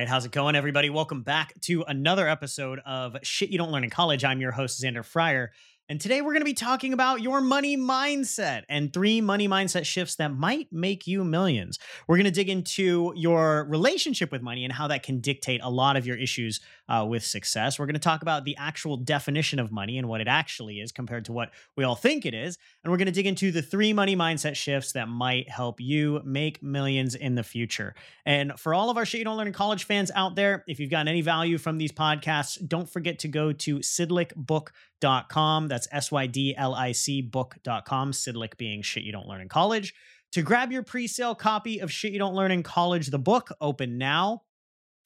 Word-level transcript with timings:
Right, 0.00 0.08
how's 0.08 0.24
it 0.24 0.32
going, 0.32 0.56
everybody? 0.56 0.88
Welcome 0.88 1.20
back 1.20 1.52
to 1.60 1.82
another 1.86 2.26
episode 2.26 2.78
of 2.86 3.18
Shit 3.22 3.50
You 3.50 3.58
Don't 3.58 3.70
Learn 3.70 3.84
in 3.84 3.90
College. 3.90 4.24
I'm 4.24 4.40
your 4.40 4.50
host, 4.50 4.82
Xander 4.82 5.04
Fryer. 5.04 5.52
And 5.90 6.00
today 6.00 6.22
we're 6.22 6.32
going 6.32 6.40
to 6.40 6.46
be 6.46 6.54
talking 6.54 6.94
about 6.94 7.20
your 7.20 7.42
money 7.42 7.76
mindset 7.76 8.62
and 8.70 8.90
three 8.90 9.20
money 9.20 9.46
mindset 9.46 9.84
shifts 9.84 10.14
that 10.14 10.32
might 10.32 10.68
make 10.72 11.06
you 11.06 11.22
millions. 11.22 11.78
We're 12.08 12.16
going 12.16 12.24
to 12.24 12.30
dig 12.30 12.48
into 12.48 13.12
your 13.14 13.66
relationship 13.68 14.32
with 14.32 14.40
money 14.40 14.64
and 14.64 14.72
how 14.72 14.88
that 14.88 15.02
can 15.02 15.20
dictate 15.20 15.60
a 15.62 15.68
lot 15.68 15.98
of 15.98 16.06
your 16.06 16.16
issues 16.16 16.60
uh, 16.90 17.06
with 17.08 17.24
success. 17.24 17.78
We're 17.78 17.86
going 17.86 17.94
to 17.94 18.00
talk 18.00 18.22
about 18.22 18.44
the 18.44 18.56
actual 18.56 18.96
definition 18.96 19.60
of 19.60 19.70
money 19.70 19.96
and 19.96 20.08
what 20.08 20.20
it 20.20 20.28
actually 20.28 20.80
is 20.80 20.90
compared 20.90 21.24
to 21.26 21.32
what 21.32 21.52
we 21.76 21.84
all 21.84 21.94
think 21.94 22.26
it 22.26 22.34
is. 22.34 22.58
And 22.82 22.90
we're 22.90 22.98
going 22.98 23.06
to 23.06 23.12
dig 23.12 23.26
into 23.26 23.52
the 23.52 23.62
three 23.62 23.92
money 23.92 24.16
mindset 24.16 24.56
shifts 24.56 24.92
that 24.92 25.08
might 25.08 25.48
help 25.48 25.80
you 25.80 26.20
make 26.24 26.62
millions 26.62 27.14
in 27.14 27.36
the 27.36 27.44
future. 27.44 27.94
And 28.26 28.58
for 28.58 28.74
all 28.74 28.90
of 28.90 28.96
our 28.96 29.06
shit 29.06 29.18
you 29.20 29.24
don't 29.24 29.36
learn 29.36 29.46
in 29.46 29.52
college 29.52 29.84
fans 29.84 30.10
out 30.14 30.34
there, 30.34 30.64
if 30.66 30.80
you've 30.80 30.90
gotten 30.90 31.08
any 31.08 31.22
value 31.22 31.58
from 31.58 31.78
these 31.78 31.92
podcasts, 31.92 32.58
don't 32.66 32.90
forget 32.90 33.20
to 33.20 33.28
go 33.28 33.52
to 33.52 33.78
sydlicbook.com. 33.78 35.68
That's 35.68 35.88
S 35.92 36.10
Y 36.10 36.26
D 36.26 36.54
L 36.56 36.74
I 36.74 36.92
C 36.92 37.22
book.com. 37.22 38.12
SYDLIC 38.12 38.56
being 38.56 38.82
shit 38.82 39.04
you 39.04 39.12
don't 39.12 39.28
learn 39.28 39.40
in 39.40 39.48
college. 39.48 39.94
To 40.32 40.42
grab 40.42 40.70
your 40.70 40.84
pre 40.84 41.06
sale 41.08 41.34
copy 41.34 41.80
of 41.80 41.90
Shit 41.90 42.12
You 42.12 42.20
Don't 42.20 42.34
Learn 42.34 42.52
in 42.52 42.62
College, 42.62 43.08
the 43.08 43.18
book, 43.18 43.50
open 43.60 43.98
now. 43.98 44.42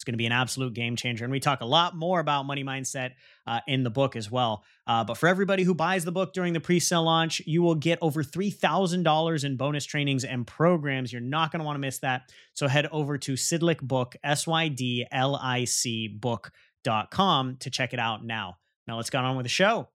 It's 0.05 0.11
going 0.11 0.19
to 0.19 0.19
be 0.19 0.27
an 0.27 0.33
absolute 0.33 0.75
game 0.75 0.97
changer. 0.97 1.25
And 1.25 1.33
we 1.33 1.41
talk 1.41 1.63
a 1.63 1.65
lot 1.65 1.97
more 1.97 2.21
about 2.21 2.43
money 2.43 2.63
mindset 2.63 3.13
uh, 3.47 3.61
in 3.67 3.85
the 3.85 3.91
book 3.91 4.17
as 4.17 4.31
well. 4.31 4.63
Uh, 4.87 5.03
but 5.03 5.17
for 5.17 5.31
everybody 5.31 5.63
who 5.63 5.75
buys 5.75 6.05
the 6.05 6.13
book 6.13 6.35
during 6.35 6.53
the 6.53 6.61
pre 6.61 6.79
sale 6.79 7.05
launch, 7.05 7.41
you 7.47 7.63
will 7.63 7.75
get 7.75 7.99
over 8.03 8.23
$3,000 8.23 9.45
in 9.45 9.57
bonus 9.57 9.87
trainings 9.87 10.25
and 10.25 10.47
programs. 10.47 11.11
You're 11.11 11.23
not 11.23 11.53
going 11.53 11.61
to 11.61 11.65
want 11.65 11.77
to 11.77 11.81
miss 11.81 12.01
that. 12.01 12.31
So 12.53 12.69
head 12.69 12.87
over 12.93 13.17
to 13.17 13.33
SYDLIC 13.33 13.81
Book, 13.81 14.15
S 14.23 14.47
Y 14.47 14.69
D 14.69 15.07
L 15.11 15.37
I 15.37 15.65
C 15.65 16.07
book.com 16.09 17.57
to 17.61 17.71
check 17.71 17.95
it 17.95 17.99
out 17.99 18.23
now. 18.23 18.59
Now 18.87 18.99
let's 18.99 19.09
get 19.09 19.25
on 19.25 19.37
with 19.37 19.45
the 19.45 19.49
show. 19.49 19.89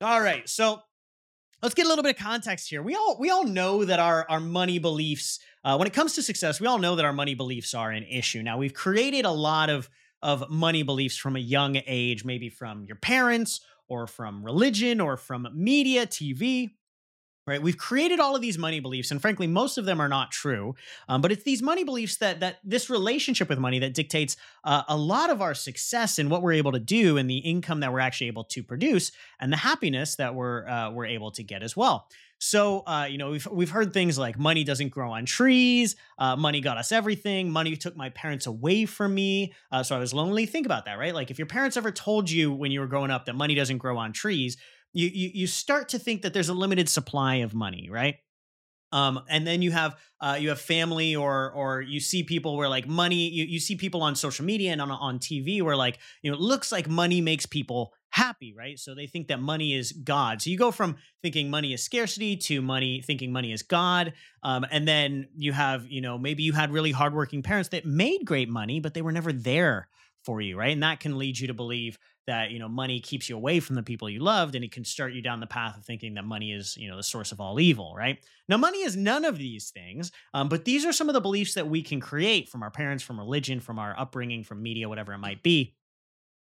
All 0.00 0.20
right. 0.20 0.48
So 0.48 0.80
let's 1.66 1.74
get 1.74 1.86
a 1.86 1.88
little 1.88 2.04
bit 2.04 2.14
of 2.16 2.22
context 2.22 2.70
here. 2.70 2.80
We 2.80 2.94
all 2.94 3.16
we 3.18 3.28
all 3.28 3.44
know 3.44 3.84
that 3.84 3.98
our 3.98 4.24
our 4.30 4.38
money 4.38 4.78
beliefs, 4.78 5.40
uh, 5.64 5.76
when 5.76 5.88
it 5.88 5.92
comes 5.92 6.14
to 6.14 6.22
success, 6.22 6.60
we 6.60 6.68
all 6.68 6.78
know 6.78 6.94
that 6.94 7.04
our 7.04 7.12
money 7.12 7.34
beliefs 7.34 7.74
are 7.74 7.90
an 7.90 8.04
issue. 8.04 8.40
Now 8.40 8.56
we've 8.56 8.72
created 8.72 9.24
a 9.24 9.32
lot 9.32 9.68
of 9.68 9.90
of 10.22 10.48
money 10.48 10.84
beliefs 10.84 11.16
from 11.16 11.34
a 11.34 11.40
young 11.40 11.76
age, 11.88 12.24
maybe 12.24 12.50
from 12.50 12.84
your 12.84 12.94
parents 12.94 13.62
or 13.88 14.06
from 14.06 14.44
religion 14.44 15.00
or 15.00 15.16
from 15.16 15.48
media, 15.52 16.06
TV 16.06 16.70
right 17.46 17.62
we've 17.62 17.78
created 17.78 18.18
all 18.18 18.34
of 18.34 18.42
these 18.42 18.58
money 18.58 18.80
beliefs 18.80 19.10
and 19.10 19.22
frankly 19.22 19.46
most 19.46 19.78
of 19.78 19.84
them 19.84 20.00
are 20.00 20.08
not 20.08 20.30
true 20.30 20.74
um, 21.08 21.20
but 21.20 21.30
it's 21.30 21.44
these 21.44 21.62
money 21.62 21.84
beliefs 21.84 22.16
that 22.16 22.40
that 22.40 22.58
this 22.64 22.90
relationship 22.90 23.48
with 23.48 23.58
money 23.58 23.78
that 23.78 23.94
dictates 23.94 24.36
uh, 24.64 24.82
a 24.88 24.96
lot 24.96 25.30
of 25.30 25.40
our 25.40 25.54
success 25.54 26.18
and 26.18 26.30
what 26.30 26.42
we're 26.42 26.52
able 26.52 26.72
to 26.72 26.80
do 26.80 27.16
and 27.16 27.30
the 27.30 27.38
income 27.38 27.80
that 27.80 27.92
we're 27.92 28.00
actually 28.00 28.26
able 28.26 28.44
to 28.44 28.62
produce 28.62 29.12
and 29.40 29.52
the 29.52 29.56
happiness 29.56 30.16
that 30.16 30.34
we're 30.34 30.66
uh, 30.66 30.90
we're 30.90 31.06
able 31.06 31.30
to 31.30 31.42
get 31.42 31.62
as 31.62 31.76
well 31.76 32.08
so, 32.38 32.80
uh, 32.86 33.06
you 33.10 33.16
know, 33.16 33.30
we've 33.30 33.46
we've 33.46 33.70
heard 33.70 33.94
things 33.94 34.18
like 34.18 34.38
money 34.38 34.62
doesn't 34.62 34.90
grow 34.90 35.10
on 35.10 35.24
trees. 35.24 35.96
Uh, 36.18 36.36
money 36.36 36.60
got 36.60 36.76
us 36.76 36.92
everything. 36.92 37.50
Money 37.50 37.76
took 37.76 37.96
my 37.96 38.10
parents 38.10 38.46
away 38.46 38.84
from 38.84 39.14
me, 39.14 39.54
uh, 39.72 39.82
so 39.82 39.96
I 39.96 39.98
was 39.98 40.12
lonely. 40.12 40.44
Think 40.44 40.66
about 40.66 40.84
that, 40.84 40.98
right? 40.98 41.14
Like, 41.14 41.30
if 41.30 41.38
your 41.38 41.46
parents 41.46 41.78
ever 41.78 41.90
told 41.90 42.30
you 42.30 42.52
when 42.52 42.70
you 42.70 42.80
were 42.80 42.86
growing 42.86 43.10
up 43.10 43.24
that 43.24 43.36
money 43.36 43.54
doesn't 43.54 43.78
grow 43.78 43.96
on 43.96 44.12
trees, 44.12 44.58
you, 44.92 45.08
you 45.08 45.30
you 45.34 45.46
start 45.46 45.90
to 45.90 45.98
think 45.98 46.22
that 46.22 46.32
there's 46.32 46.48
a 46.48 46.54
limited 46.54 46.88
supply 46.88 47.36
of 47.36 47.54
money, 47.54 47.88
right? 47.90 48.16
Um, 48.92 49.20
and 49.28 49.46
then 49.46 49.62
you 49.62 49.72
have 49.72 49.96
uh, 50.20 50.38
you 50.40 50.48
have 50.50 50.60
family 50.60 51.16
or 51.16 51.50
or 51.52 51.82
you 51.82 52.00
see 52.00 52.22
people 52.22 52.56
where 52.56 52.68
like 52.68 52.86
money 52.86 53.28
you, 53.28 53.44
you 53.44 53.58
see 53.58 53.76
people 53.76 54.02
on 54.02 54.14
social 54.14 54.44
media 54.44 54.72
and 54.72 54.80
on 54.80 54.90
on 54.90 55.18
TV 55.18 55.60
where 55.60 55.76
like 55.76 55.98
you 56.22 56.30
know 56.30 56.36
it 56.36 56.40
looks 56.40 56.70
like 56.70 56.88
money 56.88 57.20
makes 57.20 57.46
people 57.46 57.92
happy 58.10 58.54
right? 58.56 58.78
So 58.78 58.94
they 58.94 59.06
think 59.06 59.28
that 59.28 59.40
money 59.40 59.74
is 59.74 59.92
god. 59.92 60.40
So 60.40 60.50
you 60.50 60.56
go 60.56 60.70
from 60.70 60.96
thinking 61.20 61.50
money 61.50 61.72
is 61.72 61.82
scarcity 61.82 62.36
to 62.36 62.62
money 62.62 63.02
thinking 63.02 63.32
money 63.32 63.52
is 63.52 63.62
god 63.62 64.14
um, 64.44 64.64
and 64.70 64.86
then 64.86 65.28
you 65.36 65.52
have 65.52 65.86
you 65.88 66.00
know 66.00 66.16
maybe 66.16 66.44
you 66.44 66.52
had 66.52 66.70
really 66.70 66.92
hardworking 66.92 67.42
parents 67.42 67.70
that 67.70 67.84
made 67.84 68.24
great 68.24 68.48
money 68.48 68.78
but 68.78 68.94
they 68.94 69.02
were 69.02 69.12
never 69.12 69.32
there 69.32 69.88
for 70.24 70.40
you 70.40 70.56
right? 70.56 70.72
And 70.72 70.82
that 70.82 71.00
can 71.00 71.18
lead 71.18 71.38
you 71.38 71.48
to 71.48 71.54
believe 71.54 71.98
that 72.26 72.50
you 72.50 72.58
know 72.58 72.68
money 72.68 73.00
keeps 73.00 73.28
you 73.28 73.36
away 73.36 73.60
from 73.60 73.76
the 73.76 73.82
people 73.82 74.10
you 74.10 74.20
loved 74.20 74.54
and 74.54 74.64
it 74.64 74.72
can 74.72 74.84
start 74.84 75.12
you 75.12 75.22
down 75.22 75.40
the 75.40 75.46
path 75.46 75.76
of 75.76 75.84
thinking 75.84 76.14
that 76.14 76.24
money 76.24 76.52
is 76.52 76.76
you 76.76 76.88
know 76.88 76.96
the 76.96 77.02
source 77.02 77.32
of 77.32 77.40
all 77.40 77.58
evil 77.60 77.94
right? 77.96 78.18
Now 78.48 78.56
money 78.56 78.78
is 78.78 78.96
none 78.96 79.24
of 79.24 79.38
these 79.38 79.70
things 79.70 80.12
um, 80.34 80.48
but 80.48 80.64
these 80.64 80.84
are 80.84 80.92
some 80.92 81.08
of 81.08 81.14
the 81.14 81.20
beliefs 81.20 81.54
that 81.54 81.68
we 81.68 81.82
can 81.82 82.00
create 82.00 82.48
from 82.48 82.62
our 82.62 82.70
parents 82.70 83.02
from 83.02 83.18
religion 83.18 83.60
from 83.60 83.78
our 83.78 83.98
upbringing 83.98 84.44
from 84.44 84.62
media 84.62 84.88
whatever 84.88 85.12
it 85.12 85.18
might 85.18 85.42
be. 85.42 85.74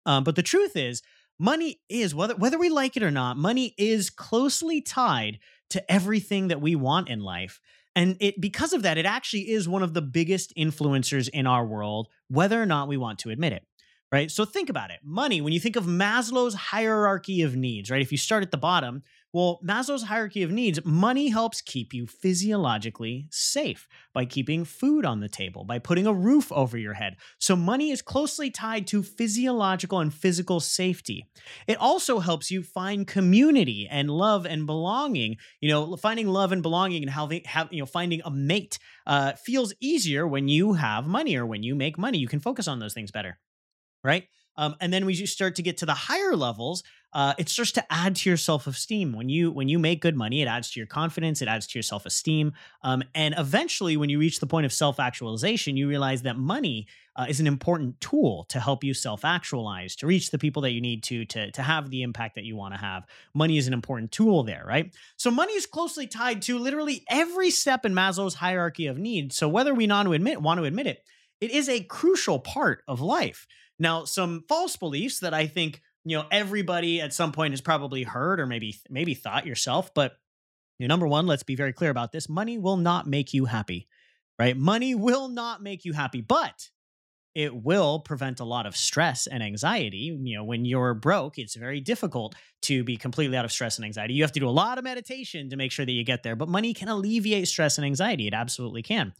Um, 0.06 0.24
but 0.24 0.36
the 0.36 0.42
truth 0.42 0.76
is 0.76 1.02
money 1.38 1.80
is 1.88 2.14
whether 2.14 2.34
whether 2.36 2.58
we 2.58 2.68
like 2.68 2.96
it 2.96 3.02
or 3.02 3.10
not 3.10 3.36
money 3.36 3.74
is 3.78 4.10
closely 4.10 4.80
tied 4.80 5.38
to 5.70 5.90
everything 5.90 6.48
that 6.48 6.60
we 6.60 6.74
want 6.74 7.08
in 7.08 7.20
life. 7.20 7.60
And 7.96 8.16
it 8.20 8.40
because 8.40 8.72
of 8.72 8.82
that 8.82 8.98
it 8.98 9.06
actually 9.06 9.50
is 9.50 9.68
one 9.68 9.82
of 9.82 9.94
the 9.94 10.02
biggest 10.02 10.54
influencers 10.56 11.28
in 11.28 11.46
our 11.46 11.64
world 11.64 12.08
whether 12.28 12.60
or 12.60 12.66
not 12.66 12.86
we 12.86 12.96
want 12.96 13.18
to 13.20 13.30
admit 13.30 13.52
it 13.52 13.64
right? 14.12 14.30
So 14.30 14.44
think 14.44 14.68
about 14.68 14.90
it. 14.90 15.00
Money, 15.04 15.40
when 15.40 15.52
you 15.52 15.60
think 15.60 15.76
of 15.76 15.84
Maslow's 15.84 16.54
hierarchy 16.54 17.42
of 17.42 17.56
needs, 17.56 17.90
right? 17.90 18.02
If 18.02 18.12
you 18.12 18.18
start 18.18 18.42
at 18.42 18.50
the 18.50 18.56
bottom, 18.56 19.02
well, 19.32 19.60
Maslow's 19.64 20.02
hierarchy 20.02 20.42
of 20.42 20.50
needs, 20.50 20.84
money 20.84 21.28
helps 21.28 21.60
keep 21.60 21.94
you 21.94 22.04
physiologically 22.04 23.28
safe 23.30 23.86
by 24.12 24.24
keeping 24.24 24.64
food 24.64 25.04
on 25.04 25.20
the 25.20 25.28
table, 25.28 25.62
by 25.62 25.78
putting 25.78 26.04
a 26.04 26.12
roof 26.12 26.50
over 26.50 26.76
your 26.76 26.94
head. 26.94 27.14
So, 27.38 27.54
money 27.54 27.92
is 27.92 28.02
closely 28.02 28.50
tied 28.50 28.88
to 28.88 29.04
physiological 29.04 30.00
and 30.00 30.12
physical 30.12 30.58
safety. 30.58 31.26
It 31.68 31.78
also 31.78 32.18
helps 32.18 32.50
you 32.50 32.64
find 32.64 33.06
community 33.06 33.86
and 33.88 34.10
love 34.10 34.46
and 34.46 34.66
belonging. 34.66 35.36
You 35.60 35.70
know, 35.70 35.94
finding 35.94 36.26
love 36.26 36.50
and 36.50 36.60
belonging 36.60 37.04
and 37.04 37.10
how 37.10 37.28
have, 37.44 37.72
you 37.72 37.78
know, 37.78 37.86
finding 37.86 38.22
a 38.24 38.30
mate 38.32 38.80
uh, 39.06 39.34
feels 39.34 39.72
easier 39.78 40.26
when 40.26 40.48
you 40.48 40.72
have 40.72 41.06
money 41.06 41.36
or 41.36 41.46
when 41.46 41.62
you 41.62 41.76
make 41.76 41.96
money. 41.96 42.18
You 42.18 42.26
can 42.28 42.40
focus 42.40 42.66
on 42.66 42.80
those 42.80 42.94
things 42.94 43.12
better 43.12 43.38
right? 44.02 44.24
Um, 44.56 44.76
and 44.80 44.92
then 44.92 45.06
when 45.06 45.14
you 45.14 45.26
start 45.26 45.56
to 45.56 45.62
get 45.62 45.78
to 45.78 45.86
the 45.86 45.94
higher 45.94 46.36
levels, 46.36 46.82
uh, 47.12 47.34
it 47.38 47.48
starts 47.48 47.72
to 47.72 47.92
add 47.92 48.14
to 48.16 48.30
your 48.30 48.36
self 48.36 48.66
esteem. 48.66 49.12
When 49.12 49.28
you 49.28 49.50
when 49.50 49.68
you 49.68 49.78
make 49.78 50.00
good 50.00 50.16
money, 50.16 50.42
it 50.42 50.46
adds 50.46 50.70
to 50.72 50.80
your 50.80 50.86
confidence, 50.86 51.40
it 51.40 51.48
adds 51.48 51.66
to 51.68 51.78
your 51.78 51.82
self 51.82 52.06
esteem, 52.06 52.52
um, 52.82 53.02
and 53.14 53.34
eventually, 53.38 53.96
when 53.96 54.10
you 54.10 54.18
reach 54.18 54.38
the 54.38 54.46
point 54.46 54.66
of 54.66 54.72
self 54.72 55.00
actualization, 55.00 55.76
you 55.76 55.88
realize 55.88 56.22
that 56.22 56.36
money 56.36 56.86
uh, 57.16 57.26
is 57.28 57.40
an 57.40 57.46
important 57.46 58.00
tool 58.00 58.44
to 58.50 58.60
help 58.60 58.84
you 58.84 58.94
self 58.94 59.24
actualize, 59.24 59.96
to 59.96 60.06
reach 60.06 60.30
the 60.30 60.38
people 60.38 60.62
that 60.62 60.72
you 60.72 60.80
need 60.80 61.02
to, 61.04 61.24
to 61.24 61.50
to 61.52 61.62
have 61.62 61.90
the 61.90 62.02
impact 62.02 62.34
that 62.34 62.44
you 62.44 62.54
want 62.54 62.74
to 62.74 62.80
have. 62.80 63.06
Money 63.34 63.56
is 63.56 63.66
an 63.66 63.72
important 63.72 64.12
tool 64.12 64.44
there, 64.44 64.64
right? 64.66 64.94
So 65.16 65.30
money 65.30 65.54
is 65.54 65.66
closely 65.66 66.06
tied 66.06 66.42
to 66.42 66.58
literally 66.58 67.04
every 67.08 67.50
step 67.50 67.84
in 67.84 67.94
Maslow's 67.94 68.34
hierarchy 68.34 68.86
of 68.86 68.98
needs. 68.98 69.36
So 69.36 69.48
whether 69.48 69.74
we 69.74 69.88
want 69.88 70.06
to 70.06 70.12
admit 70.12 70.42
want 70.42 70.58
to 70.58 70.64
admit 70.64 70.86
it, 70.86 71.02
it 71.40 71.50
is 71.50 71.68
a 71.68 71.80
crucial 71.80 72.38
part 72.38 72.84
of 72.86 73.00
life. 73.00 73.46
Now, 73.80 74.04
some 74.04 74.44
false 74.48 74.76
beliefs 74.76 75.20
that 75.20 75.34
I 75.34 75.48
think 75.48 75.82
you 76.04 76.16
know 76.16 76.26
everybody 76.30 77.00
at 77.00 77.12
some 77.12 77.32
point 77.32 77.52
has 77.52 77.60
probably 77.60 78.04
heard 78.04 78.40
or 78.40 78.46
maybe 78.46 78.76
maybe 78.90 79.14
thought 79.14 79.46
yourself, 79.46 79.92
but 79.94 80.12
you 80.78 80.86
know, 80.88 80.92
number 80.92 81.08
one, 81.08 81.26
let's 81.26 81.42
be 81.42 81.56
very 81.56 81.72
clear 81.72 81.90
about 81.90 82.12
this: 82.12 82.28
money 82.28 82.58
will 82.58 82.76
not 82.78 83.06
make 83.08 83.34
you 83.34 83.46
happy. 83.46 83.88
right? 84.38 84.56
Money 84.56 84.94
will 84.94 85.28
not 85.28 85.62
make 85.62 85.84
you 85.84 85.92
happy, 85.92 86.20
but 86.22 86.70
it 87.34 87.54
will 87.54 88.00
prevent 88.00 88.40
a 88.40 88.44
lot 88.44 88.66
of 88.66 88.76
stress 88.76 89.26
and 89.28 89.42
anxiety. 89.42 90.18
You 90.20 90.36
know, 90.36 90.44
when 90.44 90.64
you're 90.64 90.94
broke, 90.94 91.38
it's 91.38 91.54
very 91.54 91.80
difficult 91.80 92.34
to 92.62 92.82
be 92.82 92.96
completely 92.96 93.36
out 93.36 93.44
of 93.44 93.52
stress 93.52 93.78
and 93.78 93.84
anxiety. 93.84 94.14
You 94.14 94.24
have 94.24 94.32
to 94.32 94.40
do 94.40 94.48
a 94.48 94.50
lot 94.50 94.78
of 94.78 94.84
meditation 94.84 95.50
to 95.50 95.56
make 95.56 95.70
sure 95.72 95.86
that 95.86 95.92
you 95.92 96.04
get 96.04 96.24
there, 96.24 96.36
but 96.36 96.48
money 96.48 96.74
can 96.74 96.88
alleviate 96.88 97.46
stress 97.48 97.78
and 97.78 97.84
anxiety. 97.84 98.26
It 98.26 98.34
absolutely 98.34 98.82
can. 98.82 99.12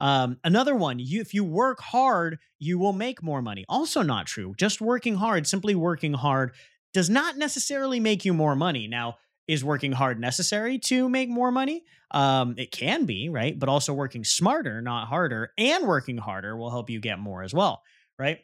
Um, 0.00 0.38
another 0.44 0.74
one, 0.74 0.98
you, 0.98 1.20
if 1.20 1.34
you 1.34 1.44
work 1.44 1.80
hard, 1.80 2.38
you 2.58 2.78
will 2.78 2.92
make 2.92 3.22
more 3.22 3.42
money. 3.42 3.64
Also, 3.68 4.02
not 4.02 4.26
true. 4.26 4.54
Just 4.56 4.80
working 4.80 5.16
hard, 5.16 5.46
simply 5.46 5.74
working 5.74 6.14
hard, 6.14 6.52
does 6.92 7.08
not 7.08 7.36
necessarily 7.36 8.00
make 8.00 8.24
you 8.24 8.34
more 8.34 8.56
money. 8.56 8.88
Now, 8.88 9.16
is 9.46 9.64
working 9.64 9.92
hard 9.92 10.18
necessary 10.18 10.78
to 10.78 11.08
make 11.08 11.28
more 11.28 11.50
money? 11.50 11.84
Um, 12.10 12.54
it 12.56 12.70
can 12.70 13.04
be, 13.04 13.28
right? 13.28 13.58
But 13.58 13.68
also 13.68 13.92
working 13.92 14.24
smarter, 14.24 14.80
not 14.80 15.08
harder, 15.08 15.52
and 15.58 15.86
working 15.86 16.16
harder 16.16 16.56
will 16.56 16.70
help 16.70 16.88
you 16.88 17.00
get 17.00 17.18
more 17.18 17.42
as 17.42 17.52
well, 17.52 17.82
right? 18.18 18.38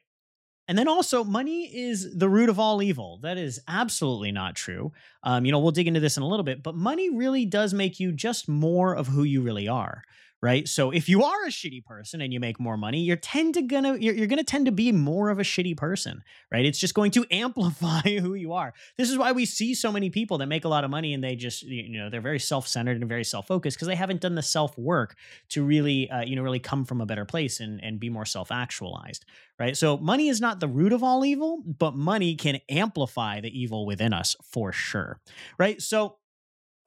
And 0.69 0.79
then 0.79 0.89
also, 0.89 1.25
money 1.25 1.65
is 1.65 2.17
the 2.17 2.29
root 2.29 2.49
of 2.49 2.61
all 2.61 2.83
evil. 2.83 3.19
That 3.23 3.39
is 3.39 3.61
absolutely 3.67 4.31
not 4.31 4.55
true. 4.55 4.93
Um, 5.25 5.45
you 5.45 5.53
know, 5.53 5.59
we'll 5.59 5.73
dig 5.73 5.89
into 5.89 6.01
this 6.01 6.17
in 6.17 6.23
a 6.23 6.29
little 6.29 6.45
bit, 6.45 6.63
but 6.63 6.77
money 6.77 7.11
really 7.11 7.45
does 7.45 7.75
make 7.75 7.99
you 7.99 8.13
just 8.13 8.49
more 8.49 8.95
of 8.95 9.09
who 9.09 9.25
you 9.25 9.43
really 9.43 9.67
are 9.67 10.05
right? 10.43 10.67
So 10.67 10.91
if 10.91 11.09
you 11.09 11.23
are 11.23 11.45
a 11.45 11.51
shitty 11.51 11.85
person 11.85 12.21
and 12.21 12.33
you 12.33 12.41
make 12.41 12.59
more 12.59 12.77
money, 12.77 13.01
you're 13.01 13.17
tend 13.17 13.55
to 13.55 13.63
gonna 13.63 13.97
you're, 13.99 14.15
you're 14.15 14.27
gonna 14.27 14.45
tend 14.45 14.67
to 14.67 14.73
be 14.73 14.91
more 14.91 15.29
of 15.29 15.39
a 15.39 15.43
shitty 15.43 15.77
person, 15.77 16.23
right? 16.51 16.65
It's 16.65 16.79
just 16.79 16.95
going 16.95 17.11
to 17.13 17.27
amplify 17.31 18.01
who 18.19 18.35
you 18.35 18.53
are. 18.53 18.73
This 18.97 19.11
is 19.11 19.19
why 19.19 19.33
we 19.33 19.45
see 19.45 19.75
so 19.75 19.93
many 19.93 20.09
people 20.09 20.39
that 20.39 20.47
make 20.47 20.65
a 20.65 20.69
lot 20.69 20.85
of 20.85 20.91
money 20.91 21.13
and 21.13 21.23
they 21.23 21.37
just 21.37 21.63
you 21.63 21.99
know 21.99 22.09
they're 22.09 22.21
very 22.21 22.39
self 22.39 22.67
centered 22.67 22.97
and 22.97 23.09
very 23.09 23.25
self 23.25 23.47
focused 23.47 23.77
because 23.77 23.89
they 23.89 23.95
haven't 23.95 24.21
done 24.21 24.35
the 24.35 24.43
self 24.43 24.77
work 24.79 25.17
to 25.51 25.63
really 25.63 26.11
uh, 26.11 26.23
you 26.23 26.37
know 26.37 26.43
really 26.43 26.59
come 26.59 26.85
from 26.85 27.01
a 27.01 27.07
better 27.07 27.25
place 27.25 27.61
and 27.61 27.83
and 27.83 28.01
be 28.01 28.09
more 28.09 28.25
self 28.25 28.51
actualized, 28.51 29.27
right? 29.59 29.77
So 29.77 29.99
money 29.99 30.29
is 30.29 30.41
not 30.41 30.61
the 30.61 30.69
root 30.69 30.93
of 30.93 31.03
all 31.03 31.25
evil, 31.25 31.63
but 31.67 31.95
money 31.95 32.35
can 32.35 32.61
amplify 32.71 33.41
the 33.41 33.59
evil 33.59 33.85
within 33.85 34.13
us 34.15 34.37
for 34.43 34.73
sure, 34.73 35.21
right? 35.59 35.81
So 35.83 36.17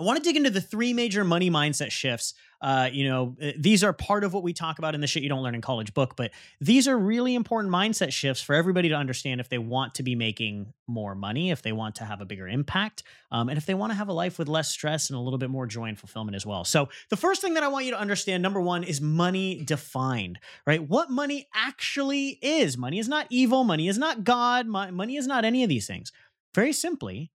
I 0.03 0.05
want 0.05 0.17
to 0.17 0.23
dig 0.23 0.35
into 0.35 0.49
the 0.49 0.59
three 0.59 0.91
major 0.91 1.23
money 1.23 1.49
mindset 1.49 1.91
shifts. 1.91 2.33
Uh, 2.61 2.89
you 2.91 3.07
know, 3.07 3.37
uh, 3.41 3.51
these 3.57 3.85
are 3.85 3.93
part 3.93 4.25
of 4.25 4.33
what 4.33 4.43
we 4.43 4.51
talk 4.51 4.77
about 4.77 4.95
in 4.95 5.01
the 5.01 5.07
shit 5.07 5.23
you 5.23 5.29
don't 5.29 5.43
learn 5.43 5.55
in 5.55 5.61
college 5.61 5.93
book, 5.93 6.15
but 6.17 6.31
these 6.59 6.89
are 6.89 6.97
really 6.97 7.35
important 7.35 7.73
mindset 7.73 8.11
shifts 8.11 8.41
for 8.41 8.53
everybody 8.53 8.89
to 8.89 8.95
understand 8.95 9.39
if 9.39 9.47
they 9.47 9.57
want 9.57 9.95
to 9.95 10.03
be 10.03 10.13
making 10.13 10.73
more 10.87 11.15
money, 11.15 11.51
if 11.51 11.61
they 11.61 11.71
want 11.71 11.95
to 11.95 12.03
have 12.03 12.19
a 12.19 12.25
bigger 12.25 12.47
impact, 12.49 13.03
um, 13.31 13.47
and 13.47 13.57
if 13.57 13.65
they 13.65 13.73
want 13.73 13.91
to 13.91 13.95
have 13.95 14.09
a 14.09 14.13
life 14.13 14.37
with 14.37 14.49
less 14.49 14.69
stress 14.69 15.09
and 15.09 15.17
a 15.17 15.21
little 15.21 15.39
bit 15.39 15.49
more 15.49 15.65
joy 15.65 15.85
and 15.85 15.97
fulfillment 15.97 16.35
as 16.35 16.45
well. 16.45 16.65
So, 16.65 16.89
the 17.09 17.17
first 17.17 17.41
thing 17.41 17.53
that 17.53 17.63
I 17.63 17.69
want 17.69 17.85
you 17.85 17.91
to 17.91 17.99
understand, 17.99 18.43
number 18.43 18.59
one, 18.59 18.83
is 18.83 18.99
money 18.99 19.63
defined, 19.63 20.39
right? 20.67 20.81
What 20.81 21.09
money 21.09 21.47
actually 21.53 22.39
is. 22.41 22.77
Money 22.77 22.99
is 22.99 23.07
not 23.07 23.27
evil. 23.29 23.63
Money 23.63 23.87
is 23.87 23.97
not 23.97 24.25
God. 24.25 24.67
Money 24.67 25.15
is 25.15 25.27
not 25.27 25.45
any 25.45 25.63
of 25.63 25.69
these 25.69 25.87
things. 25.87 26.11
Very 26.53 26.71
simply, 26.71 27.31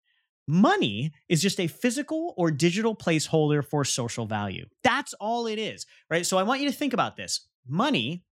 Money 0.50 1.12
is 1.28 1.42
just 1.42 1.60
a 1.60 1.66
physical 1.66 2.32
or 2.38 2.50
digital 2.50 2.96
placeholder 2.96 3.62
for 3.62 3.84
social 3.84 4.24
value. 4.24 4.64
That's 4.82 5.12
all 5.14 5.46
it 5.46 5.58
is, 5.58 5.84
right? 6.10 6.24
So 6.24 6.38
I 6.38 6.42
want 6.42 6.62
you 6.62 6.70
to 6.70 6.74
think 6.74 6.94
about 6.94 7.16
this. 7.16 7.46
Money 7.68 8.24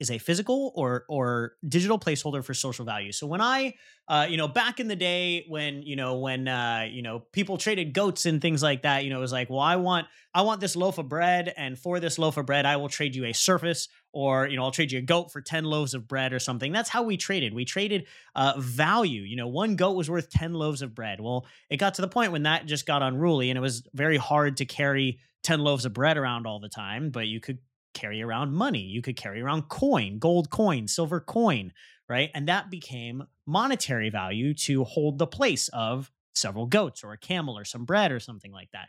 is 0.00 0.10
a 0.10 0.18
physical 0.18 0.72
or 0.74 1.04
or 1.08 1.54
digital 1.66 1.98
placeholder 1.98 2.44
for 2.44 2.54
social 2.54 2.84
value. 2.84 3.12
So 3.12 3.26
when 3.26 3.40
I, 3.40 3.74
uh, 4.06 4.26
you 4.28 4.36
know, 4.36 4.46
back 4.48 4.80
in 4.80 4.88
the 4.88 4.96
day 4.96 5.44
when 5.48 5.82
you 5.82 5.96
know 5.96 6.18
when 6.18 6.46
uh, 6.46 6.86
you 6.88 7.02
know 7.02 7.20
people 7.32 7.58
traded 7.58 7.92
goats 7.92 8.26
and 8.26 8.40
things 8.40 8.62
like 8.62 8.82
that, 8.82 9.04
you 9.04 9.10
know, 9.10 9.18
it 9.18 9.22
was 9.22 9.32
like, 9.32 9.50
well, 9.50 9.60
I 9.60 9.76
want 9.76 10.06
I 10.34 10.42
want 10.42 10.60
this 10.60 10.76
loaf 10.76 10.98
of 10.98 11.08
bread, 11.08 11.52
and 11.56 11.78
for 11.78 12.00
this 12.00 12.18
loaf 12.18 12.36
of 12.36 12.46
bread, 12.46 12.64
I 12.64 12.76
will 12.76 12.88
trade 12.88 13.16
you 13.16 13.24
a 13.24 13.32
surface, 13.32 13.88
or 14.12 14.46
you 14.46 14.56
know, 14.56 14.64
I'll 14.64 14.70
trade 14.70 14.92
you 14.92 14.98
a 14.98 15.02
goat 15.02 15.32
for 15.32 15.40
ten 15.40 15.64
loaves 15.64 15.94
of 15.94 16.06
bread 16.06 16.32
or 16.32 16.38
something. 16.38 16.72
That's 16.72 16.88
how 16.90 17.02
we 17.02 17.16
traded. 17.16 17.52
We 17.52 17.64
traded 17.64 18.06
uh, 18.36 18.54
value. 18.58 19.22
You 19.22 19.36
know, 19.36 19.48
one 19.48 19.76
goat 19.76 19.96
was 19.96 20.08
worth 20.08 20.30
ten 20.30 20.54
loaves 20.54 20.82
of 20.82 20.94
bread. 20.94 21.20
Well, 21.20 21.46
it 21.70 21.78
got 21.78 21.94
to 21.94 22.02
the 22.02 22.08
point 22.08 22.32
when 22.32 22.44
that 22.44 22.66
just 22.66 22.86
got 22.86 23.02
unruly, 23.02 23.50
and 23.50 23.58
it 23.58 23.62
was 23.62 23.86
very 23.94 24.16
hard 24.16 24.58
to 24.58 24.64
carry 24.64 25.18
10 25.44 25.60
loaves 25.60 25.84
of 25.84 25.92
bread 25.92 26.16
around 26.16 26.46
all 26.46 26.60
the 26.60 26.68
time, 26.68 27.10
but 27.10 27.26
you 27.26 27.40
could 27.40 27.58
carry 27.98 28.22
around 28.22 28.52
money. 28.52 28.80
You 28.80 29.02
could 29.02 29.16
carry 29.16 29.40
around 29.40 29.68
coin, 29.68 30.18
gold 30.18 30.50
coin, 30.50 30.88
silver 30.88 31.20
coin, 31.20 31.72
right? 32.08 32.30
And 32.34 32.48
that 32.48 32.70
became 32.70 33.24
monetary 33.46 34.10
value 34.10 34.54
to 34.54 34.84
hold 34.84 35.18
the 35.18 35.26
place 35.26 35.68
of 35.68 36.10
several 36.34 36.66
goats 36.66 37.02
or 37.02 37.12
a 37.12 37.18
camel 37.18 37.58
or 37.58 37.64
some 37.64 37.84
bread 37.84 38.12
or 38.12 38.20
something 38.20 38.52
like 38.52 38.70
that. 38.72 38.88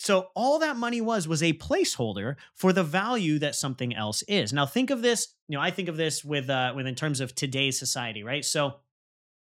So 0.00 0.28
all 0.34 0.60
that 0.60 0.76
money 0.76 1.00
was 1.00 1.26
was 1.26 1.42
a 1.42 1.52
placeholder 1.54 2.36
for 2.54 2.72
the 2.72 2.84
value 2.84 3.38
that 3.40 3.54
something 3.54 3.94
else 3.94 4.22
is. 4.22 4.52
Now 4.52 4.64
think 4.64 4.90
of 4.90 5.02
this, 5.02 5.28
you 5.48 5.56
know, 5.56 5.62
I 5.62 5.70
think 5.70 5.88
of 5.88 5.96
this 5.96 6.24
with 6.24 6.48
uh 6.50 6.72
with 6.74 6.86
in 6.86 6.94
terms 6.94 7.20
of 7.20 7.34
today's 7.34 7.78
society, 7.78 8.22
right? 8.22 8.44
So 8.44 8.76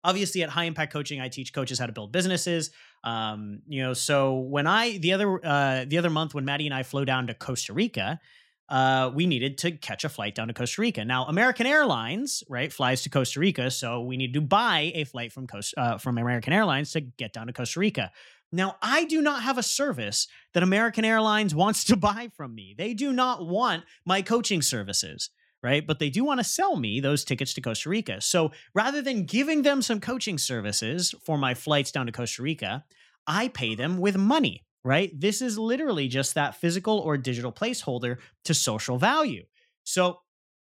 obviously 0.04 0.42
at 0.42 0.50
high 0.50 0.64
impact 0.64 0.92
coaching 0.92 1.20
i 1.20 1.28
teach 1.28 1.52
coaches 1.52 1.78
how 1.78 1.86
to 1.86 1.92
build 1.92 2.12
businesses 2.12 2.70
um, 3.04 3.60
you 3.66 3.82
know 3.82 3.94
so 3.94 4.34
when 4.38 4.66
i 4.66 4.98
the 4.98 5.12
other 5.12 5.44
uh, 5.44 5.84
the 5.88 5.98
other 5.98 6.10
month 6.10 6.34
when 6.34 6.44
maddie 6.44 6.66
and 6.66 6.74
i 6.74 6.82
flew 6.82 7.04
down 7.04 7.26
to 7.26 7.34
costa 7.34 7.72
rica 7.72 8.20
uh, 8.68 9.10
we 9.14 9.26
needed 9.26 9.58
to 9.58 9.72
catch 9.72 10.04
a 10.04 10.08
flight 10.08 10.34
down 10.34 10.48
to 10.48 10.54
Costa 10.54 10.80
Rica. 10.80 11.04
Now, 11.04 11.26
American 11.26 11.66
Airlines, 11.66 12.42
right, 12.48 12.72
flies 12.72 13.02
to 13.02 13.10
Costa 13.10 13.40
Rica, 13.40 13.70
so 13.70 14.00
we 14.00 14.16
need 14.16 14.32
to 14.34 14.40
buy 14.40 14.92
a 14.94 15.04
flight 15.04 15.32
from 15.32 15.46
Coast 15.46 15.74
uh, 15.76 15.98
from 15.98 16.18
American 16.18 16.52
Airlines 16.52 16.92
to 16.92 17.00
get 17.00 17.32
down 17.32 17.46
to 17.48 17.52
Costa 17.52 17.80
Rica. 17.80 18.10
Now, 18.52 18.76
I 18.80 19.04
do 19.04 19.20
not 19.20 19.42
have 19.42 19.58
a 19.58 19.62
service 19.62 20.28
that 20.54 20.62
American 20.62 21.04
Airlines 21.04 21.54
wants 21.64 21.84
to 21.84 21.96
buy 21.96 22.30
from 22.36 22.54
me. 22.54 22.74
They 22.76 22.94
do 22.94 23.12
not 23.12 23.46
want 23.46 23.84
my 24.06 24.22
coaching 24.22 24.62
services, 24.62 25.28
right? 25.62 25.86
But 25.86 25.98
they 25.98 26.08
do 26.08 26.24
want 26.24 26.40
to 26.40 26.44
sell 26.44 26.76
me 26.76 27.00
those 27.00 27.24
tickets 27.24 27.52
to 27.54 27.60
Costa 27.60 27.90
Rica. 27.90 28.20
So 28.20 28.52
rather 28.74 29.02
than 29.02 29.24
giving 29.24 29.62
them 29.62 29.82
some 29.82 30.00
coaching 30.00 30.38
services 30.38 31.14
for 31.24 31.36
my 31.36 31.52
flights 31.52 31.92
down 31.92 32.06
to 32.06 32.12
Costa 32.12 32.42
Rica, 32.42 32.84
I 33.26 33.48
pay 33.48 33.74
them 33.74 33.98
with 33.98 34.16
money 34.16 34.64
right? 34.84 35.18
This 35.18 35.40
is 35.40 35.58
literally 35.58 36.08
just 36.08 36.34
that 36.34 36.56
physical 36.56 36.98
or 36.98 37.16
digital 37.16 37.52
placeholder 37.52 38.18
to 38.44 38.54
social 38.54 38.98
value. 38.98 39.44
So 39.84 40.18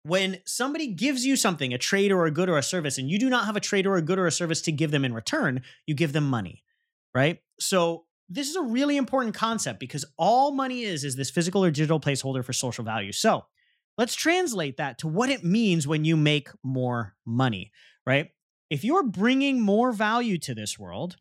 when 0.04 0.40
somebody 0.46 0.88
gives 0.88 1.26
you 1.26 1.36
something, 1.36 1.74
a 1.74 1.78
trade 1.78 2.12
or 2.12 2.26
a 2.26 2.32
good 2.32 2.50
or 2.50 2.58
a 2.58 2.64
service, 2.64 2.98
and 2.98 3.10
you 3.10 3.20
do 3.20 3.30
not 3.30 3.46
have 3.46 3.58
a 3.58 3.62
trade 3.62 3.86
or 3.86 3.98
a 3.98 4.02
good 4.02 4.18
or 4.18 4.26
a 4.26 4.32
service 4.32 4.62
to 4.62 4.72
give 4.72 4.92
them 4.92 5.04
in 5.04 5.14
return, 5.14 5.62
you 5.86 5.94
give 5.94 6.14
them 6.14 6.30
money, 6.30 6.64
right? 7.14 7.40
So 7.60 8.06
this 8.30 8.50
is 8.50 8.56
a 8.56 8.62
really 8.62 8.96
important 8.96 9.36
concept 9.36 9.80
because 9.80 10.06
all 10.18 10.52
money 10.52 10.84
is 10.84 11.04
is 11.04 11.16
this 11.16 11.30
physical 11.30 11.64
or 11.64 11.72
digital 11.72 12.00
placeholder 12.00 12.44
for 12.44 12.54
social 12.54 12.86
value. 12.86 13.12
So 13.12 13.46
let's 13.98 14.16
translate 14.16 14.78
that 14.78 14.98
to 15.00 15.08
what 15.08 15.30
it 15.30 15.44
means 15.44 15.88
when 15.88 16.06
you 16.06 16.16
make 16.16 16.50
more 16.64 17.16
money, 17.26 17.72
right? 18.06 18.30
If 18.70 18.84
you're 18.84 19.04
bringing 19.04 19.62
more 19.62 19.92
value 19.92 20.38
to 20.40 20.54
this 20.54 20.78
world, 20.78 21.18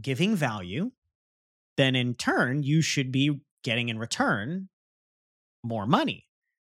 giving 0.00 0.36
value, 0.36 0.92
then 1.76 1.96
in 1.96 2.14
turn, 2.14 2.62
you 2.62 2.82
should 2.82 3.12
be 3.12 3.40
getting 3.62 3.88
in 3.88 3.98
return 3.98 4.68
more 5.64 5.86
money, 5.86 6.26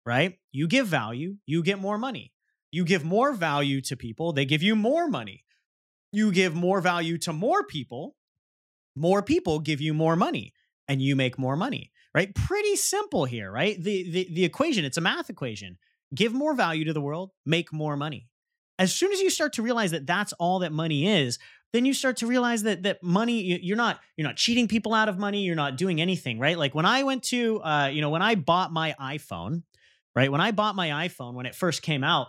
right? 0.05 0.37
You 0.51 0.67
give 0.67 0.87
value, 0.87 1.37
you 1.45 1.63
get 1.63 1.79
more 1.79 1.97
money. 1.97 2.31
You 2.71 2.85
give 2.85 3.05
more 3.05 3.33
value 3.33 3.81
to 3.81 3.95
people, 3.95 4.33
they 4.33 4.45
give 4.45 4.61
you 4.61 4.75
more 4.75 5.07
money. 5.07 5.45
You 6.11 6.31
give 6.31 6.55
more 6.55 6.81
value 6.81 7.17
to 7.19 7.33
more 7.33 7.63
people, 7.63 8.15
more 8.95 9.21
people 9.21 9.59
give 9.59 9.81
you 9.81 9.93
more 9.93 10.15
money 10.15 10.53
and 10.87 11.01
you 11.01 11.15
make 11.15 11.37
more 11.37 11.55
money, 11.55 11.91
right? 12.13 12.33
Pretty 12.33 12.75
simple 12.75 13.25
here, 13.25 13.51
right? 13.51 13.81
The, 13.81 14.09
the, 14.09 14.27
the 14.31 14.45
equation, 14.45 14.85
it's 14.85 14.97
a 14.97 15.01
math 15.01 15.29
equation. 15.29 15.77
Give 16.13 16.33
more 16.33 16.53
value 16.53 16.85
to 16.85 16.93
the 16.93 17.01
world, 17.01 17.31
make 17.45 17.73
more 17.73 17.97
money. 17.97 18.29
As 18.77 18.93
soon 18.93 19.11
as 19.11 19.21
you 19.21 19.29
start 19.29 19.53
to 19.53 19.61
realize 19.61 19.91
that 19.91 20.05
that's 20.05 20.33
all 20.33 20.59
that 20.59 20.71
money 20.71 21.07
is, 21.07 21.39
then 21.75 21.85
you 21.85 21.93
start 21.93 22.17
to 22.17 22.27
realize 22.27 22.63
that 22.63 22.83
that 22.83 23.03
money 23.03 23.59
you're 23.61 23.77
not 23.77 23.99
you're 24.15 24.27
not 24.27 24.37
cheating 24.37 24.67
people 24.67 24.93
out 24.93 25.09
of 25.09 25.17
money. 25.17 25.43
You're 25.43 25.55
not 25.55 25.77
doing 25.77 25.99
anything 25.99 26.39
right? 26.39 26.57
Like 26.57 26.73
when 26.73 26.85
i 26.85 27.03
went 27.03 27.23
to 27.23 27.61
uh 27.61 27.87
you 27.87 28.01
know 28.01 28.09
when 28.09 28.21
i 28.21 28.35
bought 28.35 28.71
my 28.71 28.95
iphone 29.01 29.63
right? 30.15 30.31
When 30.31 30.41
i 30.41 30.51
bought 30.51 30.75
my 30.75 31.07
iphone 31.07 31.33
when 31.33 31.45
it 31.45 31.55
first 31.55 31.81
came 31.81 32.03
out 32.03 32.27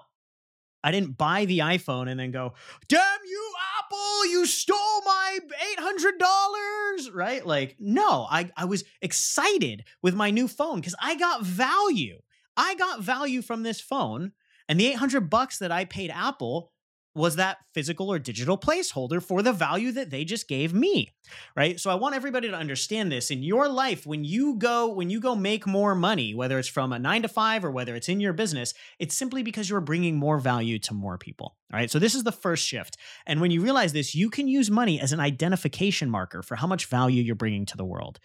i 0.82 0.90
didn't 0.90 1.16
buy 1.16 1.44
the 1.44 1.60
iphone 1.60 2.08
and 2.08 2.18
then 2.18 2.30
go 2.30 2.54
damn 2.88 3.20
you 3.24 3.52
apple 3.78 4.26
you 4.26 4.46
stole 4.46 5.02
my 5.04 5.38
$800 5.78 7.14
right? 7.14 7.46
Like 7.46 7.76
no 7.78 8.26
i 8.28 8.50
i 8.56 8.64
was 8.64 8.84
excited 9.00 9.84
with 10.02 10.14
my 10.14 10.30
new 10.30 10.48
phone 10.48 10.82
cuz 10.82 10.94
i 11.00 11.14
got 11.16 11.42
value. 11.42 12.20
I 12.58 12.74
got 12.74 13.00
value 13.00 13.42
from 13.42 13.62
this 13.62 13.80
phone 13.80 14.32
and 14.68 14.80
the 14.80 14.86
800 14.86 15.30
bucks 15.30 15.58
that 15.58 15.70
i 15.70 15.84
paid 15.84 16.10
apple 16.10 16.72
was 17.16 17.36
that 17.36 17.58
physical 17.72 18.12
or 18.12 18.18
digital 18.18 18.58
placeholder 18.58 19.22
for 19.22 19.42
the 19.42 19.52
value 19.52 19.90
that 19.92 20.10
they 20.10 20.24
just 20.24 20.48
gave 20.48 20.72
me 20.72 21.12
right? 21.56 21.78
So 21.80 21.90
i 21.90 21.94
want 21.94 22.14
everybody 22.14 22.48
to 22.48 22.54
understand 22.54 23.10
this. 23.10 23.30
In 23.30 23.42
your 23.42 23.68
life 23.68 24.06
when 24.06 24.24
you 24.24 24.56
go 24.56 24.88
when 24.88 25.10
you 25.10 25.20
go 25.20 25.34
make 25.34 25.66
more 25.66 25.94
money 25.94 26.34
whether 26.34 26.58
it's 26.58 26.68
from 26.68 26.92
a 26.92 26.98
9 26.98 27.22
to 27.22 27.28
5 27.28 27.64
or 27.64 27.70
whether 27.70 27.94
it's 27.94 28.08
in 28.08 28.20
your 28.20 28.32
business 28.32 28.74
it's 28.98 29.16
simply 29.16 29.42
because 29.42 29.68
you're 29.68 29.80
bringing 29.80 30.16
more 30.16 30.38
value 30.38 30.78
to 30.80 30.94
more 30.94 31.18
people 31.18 31.56
all 31.72 31.78
right? 31.80 31.90
So 31.90 31.98
this 31.98 32.14
is 32.14 32.22
the 32.22 32.32
first 32.32 32.64
shift. 32.64 32.96
And 33.26 33.40
when 33.40 33.50
you 33.50 33.60
realize 33.60 33.92
this 33.92 34.14
you 34.14 34.30
can 34.30 34.48
use 34.48 34.70
money 34.70 35.00
as 35.00 35.12
an 35.12 35.20
identification 35.20 36.10
marker 36.10 36.42
for 36.42 36.56
how 36.56 36.66
much 36.66 36.86
value 36.86 37.22
you're 37.22 37.34
bringing 37.34 37.66
to 37.66 37.76
the 37.76 37.84
world. 37.84 38.18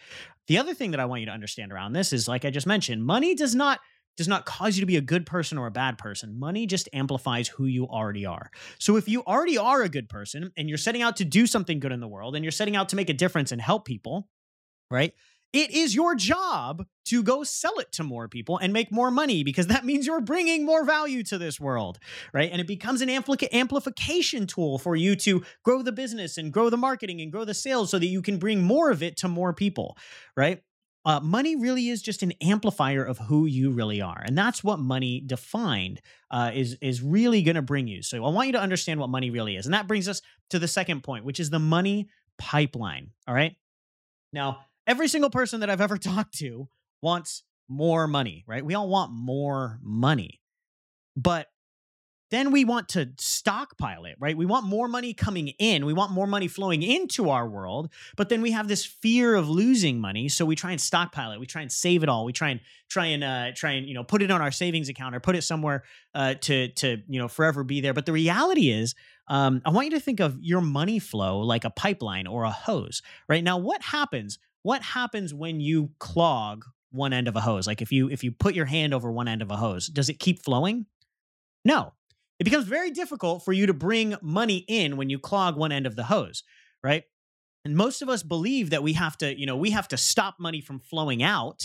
The 0.47 0.57
other 0.57 0.73
thing 0.73 0.91
that 0.91 0.99
i 0.99 1.05
want 1.05 1.21
you 1.21 1.27
to 1.27 1.33
understand 1.33 1.71
around 1.71 1.93
this 1.93 2.13
is 2.13 2.27
like 2.27 2.45
i 2.45 2.49
just 2.49 2.67
mentioned 2.67 3.03
money 3.03 3.35
does 3.35 3.55
not 3.55 3.79
does 4.17 4.27
not 4.27 4.45
cause 4.45 4.77
you 4.77 4.81
to 4.81 4.85
be 4.85 4.97
a 4.97 5.01
good 5.01 5.25
person 5.25 5.57
or 5.57 5.67
a 5.67 5.71
bad 5.71 5.97
person. 5.97 6.37
Money 6.37 6.65
just 6.65 6.89
amplifies 6.93 7.47
who 7.47 7.65
you 7.65 7.87
already 7.87 8.25
are. 8.25 8.51
So 8.79 8.97
if 8.97 9.07
you 9.07 9.23
already 9.23 9.57
are 9.57 9.81
a 9.81 9.89
good 9.89 10.09
person 10.09 10.51
and 10.57 10.69
you're 10.69 10.77
setting 10.77 11.01
out 11.01 11.17
to 11.17 11.25
do 11.25 11.47
something 11.47 11.79
good 11.79 11.91
in 11.91 11.99
the 11.99 12.07
world 12.07 12.35
and 12.35 12.43
you're 12.43 12.51
setting 12.51 12.75
out 12.75 12.89
to 12.89 12.95
make 12.95 13.09
a 13.09 13.13
difference 13.13 13.51
and 13.51 13.61
help 13.61 13.85
people, 13.85 14.29
right? 14.89 15.13
It 15.53 15.71
is 15.71 15.93
your 15.93 16.15
job 16.15 16.85
to 17.05 17.23
go 17.23 17.43
sell 17.43 17.77
it 17.79 17.91
to 17.93 18.03
more 18.03 18.29
people 18.29 18.57
and 18.57 18.71
make 18.71 18.89
more 18.89 19.11
money 19.11 19.43
because 19.43 19.67
that 19.67 19.83
means 19.83 20.07
you're 20.07 20.21
bringing 20.21 20.65
more 20.65 20.85
value 20.85 21.23
to 21.23 21.37
this 21.37 21.59
world, 21.59 21.99
right? 22.33 22.49
And 22.49 22.61
it 22.61 22.67
becomes 22.67 23.01
an 23.01 23.09
ampli- 23.09 23.51
amplification 23.51 24.47
tool 24.47 24.77
for 24.77 24.95
you 24.95 25.15
to 25.17 25.43
grow 25.63 25.81
the 25.81 25.91
business 25.91 26.37
and 26.37 26.53
grow 26.53 26.69
the 26.69 26.77
marketing 26.77 27.19
and 27.19 27.31
grow 27.31 27.43
the 27.43 27.53
sales 27.53 27.89
so 27.89 27.99
that 27.99 28.05
you 28.05 28.21
can 28.21 28.37
bring 28.37 28.63
more 28.63 28.91
of 28.91 29.03
it 29.03 29.17
to 29.17 29.27
more 29.27 29.53
people, 29.53 29.97
right? 30.37 30.63
Uh, 31.03 31.19
money 31.19 31.55
really 31.55 31.89
is 31.89 32.01
just 32.01 32.21
an 32.21 32.31
amplifier 32.41 33.03
of 33.03 33.17
who 33.17 33.45
you 33.45 33.71
really 33.71 34.01
are 34.01 34.21
and 34.23 34.37
that's 34.37 34.63
what 34.63 34.79
money 34.79 35.21
defined 35.25 36.01
uh, 36.29 36.51
is 36.53 36.77
is 36.81 37.01
really 37.01 37.41
going 37.41 37.55
to 37.55 37.61
bring 37.61 37.87
you. 37.87 38.01
So 38.03 38.23
i 38.23 38.29
want 38.29 38.47
you 38.47 38.53
to 38.53 38.61
understand 38.61 38.99
what 38.99 39.09
money 39.09 39.29
really 39.29 39.55
is 39.55 39.65
and 39.65 39.73
that 39.73 39.87
brings 39.87 40.07
us 40.07 40.21
to 40.51 40.59
the 40.59 40.67
second 40.67 41.01
point 41.03 41.25
which 41.25 41.39
is 41.39 41.49
the 41.49 41.59
money 41.59 42.09
pipeline 42.37 43.11
all 43.27 43.33
right? 43.33 43.55
Now 44.33 44.65
every 44.87 45.07
single 45.07 45.29
person 45.29 45.61
that 45.61 45.69
i've 45.69 45.81
ever 45.81 45.97
talked 46.11 46.37
to 46.39 46.67
wants 47.01 47.43
more 47.67 48.07
money 48.07 48.43
right? 48.47 48.63
We 48.63 48.75
all 48.75 48.89
want 48.89 49.11
more 49.11 49.79
money. 49.81 50.39
But 51.15 51.47
then 52.31 52.51
we 52.51 52.65
want 52.65 52.89
to 52.89 53.09
stockpile 53.17 54.05
it, 54.05 54.15
right? 54.19 54.35
We 54.35 54.45
want 54.45 54.65
more 54.65 54.87
money 54.87 55.13
coming 55.13 55.49
in. 55.59 55.85
We 55.85 55.93
want 55.93 56.11
more 56.11 56.25
money 56.25 56.47
flowing 56.47 56.81
into 56.81 57.29
our 57.29 57.47
world. 57.47 57.89
But 58.15 58.29
then 58.29 58.41
we 58.41 58.51
have 58.51 58.69
this 58.69 58.85
fear 58.85 59.35
of 59.35 59.49
losing 59.49 59.99
money, 59.99 60.29
so 60.29 60.45
we 60.45 60.55
try 60.55 60.71
and 60.71 60.79
stockpile 60.79 61.33
it. 61.33 61.39
We 61.39 61.45
try 61.45 61.61
and 61.61 61.71
save 61.71 62.03
it 62.03 62.09
all. 62.09 62.25
We 62.25 62.33
try 62.33 62.49
and 62.49 62.61
try 62.89 63.07
and 63.07 63.23
uh, 63.23 63.51
try 63.53 63.71
and 63.71 63.87
you 63.87 63.93
know 63.93 64.03
put 64.03 64.21
it 64.21 64.31
on 64.31 64.41
our 64.41 64.51
savings 64.51 64.89
account 64.89 65.13
or 65.13 65.19
put 65.19 65.35
it 65.35 65.43
somewhere 65.43 65.83
uh, 66.15 66.35
to 66.35 66.69
to 66.69 67.01
you 67.07 67.19
know 67.19 67.27
forever 67.27 67.63
be 67.63 67.81
there. 67.81 67.93
But 67.93 68.05
the 68.05 68.13
reality 68.13 68.71
is, 68.71 68.95
um, 69.27 69.61
I 69.65 69.69
want 69.69 69.85
you 69.85 69.91
to 69.91 69.99
think 69.99 70.21
of 70.21 70.37
your 70.41 70.61
money 70.61 70.99
flow 70.99 71.39
like 71.39 71.65
a 71.65 71.69
pipeline 71.69 72.27
or 72.27 72.45
a 72.45 72.51
hose. 72.51 73.01
Right 73.27 73.43
now, 73.43 73.57
what 73.57 73.81
happens? 73.81 74.39
What 74.63 74.81
happens 74.81 75.33
when 75.33 75.59
you 75.59 75.91
clog 75.99 76.65
one 76.91 77.13
end 77.13 77.27
of 77.27 77.35
a 77.35 77.41
hose? 77.41 77.67
Like 77.67 77.81
if 77.81 77.91
you 77.91 78.09
if 78.09 78.23
you 78.23 78.31
put 78.31 78.55
your 78.55 78.65
hand 78.65 78.93
over 78.93 79.11
one 79.11 79.27
end 79.27 79.41
of 79.41 79.51
a 79.51 79.57
hose, 79.57 79.87
does 79.87 80.09
it 80.09 80.19
keep 80.19 80.43
flowing? 80.43 80.85
No, 81.63 81.93
it 82.41 82.43
becomes 82.43 82.65
very 82.65 82.89
difficult 82.89 83.45
for 83.45 83.53
you 83.53 83.67
to 83.67 83.73
bring 83.73 84.15
money 84.19 84.65
in 84.67 84.97
when 84.97 85.11
you 85.11 85.19
clog 85.19 85.55
one 85.55 85.71
end 85.71 85.85
of 85.85 85.95
the 85.95 86.05
hose, 86.05 86.41
right? 86.83 87.03
And 87.63 87.75
most 87.75 88.01
of 88.01 88.09
us 88.09 88.23
believe 88.23 88.71
that 88.71 88.81
we 88.81 88.93
have 88.93 89.15
to, 89.19 89.39
you 89.39 89.45
know, 89.45 89.55
we 89.55 89.69
have 89.69 89.87
to 89.89 89.97
stop 89.97 90.37
money 90.39 90.59
from 90.59 90.79
flowing 90.79 91.21
out, 91.21 91.61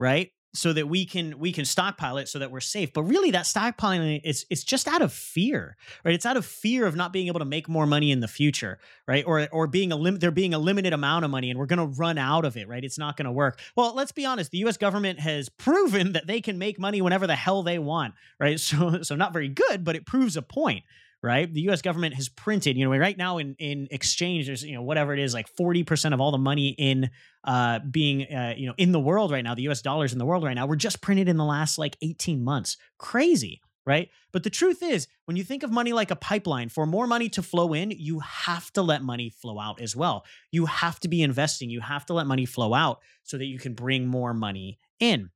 right? 0.00 0.32
So 0.56 0.72
that 0.72 0.88
we 0.88 1.04
can 1.04 1.38
we 1.38 1.52
can 1.52 1.64
stockpile 1.64 2.18
it 2.18 2.28
so 2.28 2.38
that 2.38 2.50
we're 2.50 2.60
safe. 2.60 2.92
But 2.92 3.04
really, 3.04 3.30
that 3.32 3.44
stockpiling 3.44 4.20
is 4.24 4.46
it's 4.50 4.64
just 4.64 4.88
out 4.88 5.02
of 5.02 5.12
fear, 5.12 5.76
right? 6.04 6.14
It's 6.14 6.26
out 6.26 6.36
of 6.36 6.46
fear 6.46 6.86
of 6.86 6.96
not 6.96 7.12
being 7.12 7.26
able 7.26 7.40
to 7.40 7.44
make 7.44 7.68
more 7.68 7.86
money 7.86 8.10
in 8.10 8.20
the 8.20 8.28
future, 8.28 8.78
right? 9.06 9.24
Or 9.26 9.48
or 9.52 9.66
being 9.66 9.92
a 9.92 9.96
lim- 9.96 10.18
there 10.18 10.30
being 10.30 10.54
a 10.54 10.58
limited 10.58 10.92
amount 10.92 11.24
of 11.24 11.30
money 11.30 11.50
and 11.50 11.58
we're 11.58 11.66
going 11.66 11.78
to 11.78 11.98
run 11.98 12.18
out 12.18 12.44
of 12.44 12.56
it, 12.56 12.68
right? 12.68 12.82
It's 12.82 12.98
not 12.98 13.16
going 13.16 13.26
to 13.26 13.32
work. 13.32 13.60
Well, 13.76 13.94
let's 13.94 14.12
be 14.12 14.24
honest. 14.24 14.50
The 14.50 14.58
U.S. 14.58 14.76
government 14.76 15.20
has 15.20 15.48
proven 15.58 16.12
that 16.12 16.26
they 16.26 16.40
can 16.40 16.58
make 16.58 16.78
money 16.78 17.02
whenever 17.02 17.26
the 17.26 17.36
hell 17.36 17.62
they 17.62 17.78
want, 17.78 18.14
right? 18.40 18.58
So 18.66 19.02
so 19.02 19.14
not 19.14 19.32
very 19.32 19.48
good, 19.48 19.84
but 19.84 19.96
it 19.96 20.06
proves 20.06 20.36
a 20.36 20.42
point 20.42 20.84
right? 21.26 21.52
The 21.52 21.62
US 21.70 21.82
government 21.82 22.14
has 22.14 22.28
printed, 22.28 22.78
you 22.78 22.88
know, 22.88 22.96
right 22.96 23.18
now 23.18 23.38
in 23.38 23.56
in 23.58 23.88
exchange 23.90 24.46
there's, 24.46 24.62
you 24.62 24.74
know, 24.74 24.82
whatever 24.82 25.12
it 25.12 25.18
is 25.18 25.34
like 25.34 25.48
40% 25.54 26.14
of 26.14 26.20
all 26.20 26.30
the 26.30 26.38
money 26.38 26.68
in 26.78 27.10
uh 27.44 27.80
being 27.80 28.22
uh, 28.32 28.54
you 28.56 28.66
know, 28.68 28.74
in 28.78 28.92
the 28.92 29.00
world 29.00 29.32
right 29.32 29.44
now, 29.44 29.54
the 29.54 29.68
US 29.68 29.82
dollars 29.82 30.12
in 30.12 30.18
the 30.18 30.24
world 30.24 30.44
right 30.44 30.54
now 30.54 30.66
were 30.66 30.76
just 30.76 31.00
printed 31.00 31.28
in 31.28 31.36
the 31.36 31.44
last 31.44 31.78
like 31.78 31.96
18 32.00 32.42
months. 32.42 32.76
Crazy, 32.98 33.60
right? 33.84 34.08
But 34.32 34.44
the 34.44 34.50
truth 34.50 34.82
is, 34.82 35.08
when 35.24 35.36
you 35.36 35.44
think 35.44 35.62
of 35.62 35.70
money 35.70 35.92
like 35.92 36.10
a 36.10 36.16
pipeline, 36.16 36.68
for 36.68 36.86
more 36.86 37.06
money 37.06 37.28
to 37.30 37.42
flow 37.42 37.72
in, 37.72 37.90
you 37.90 38.20
have 38.20 38.72
to 38.74 38.82
let 38.82 39.02
money 39.02 39.30
flow 39.30 39.58
out 39.58 39.80
as 39.80 39.96
well. 39.96 40.24
You 40.52 40.66
have 40.66 41.00
to 41.00 41.08
be 41.08 41.22
investing, 41.22 41.70
you 41.70 41.80
have 41.80 42.06
to 42.06 42.14
let 42.14 42.26
money 42.26 42.46
flow 42.46 42.74
out 42.74 43.00
so 43.24 43.38
that 43.38 43.46
you 43.46 43.58
can 43.58 43.74
bring 43.74 44.06
more 44.06 44.34
money 44.34 44.78
in. 45.00 45.30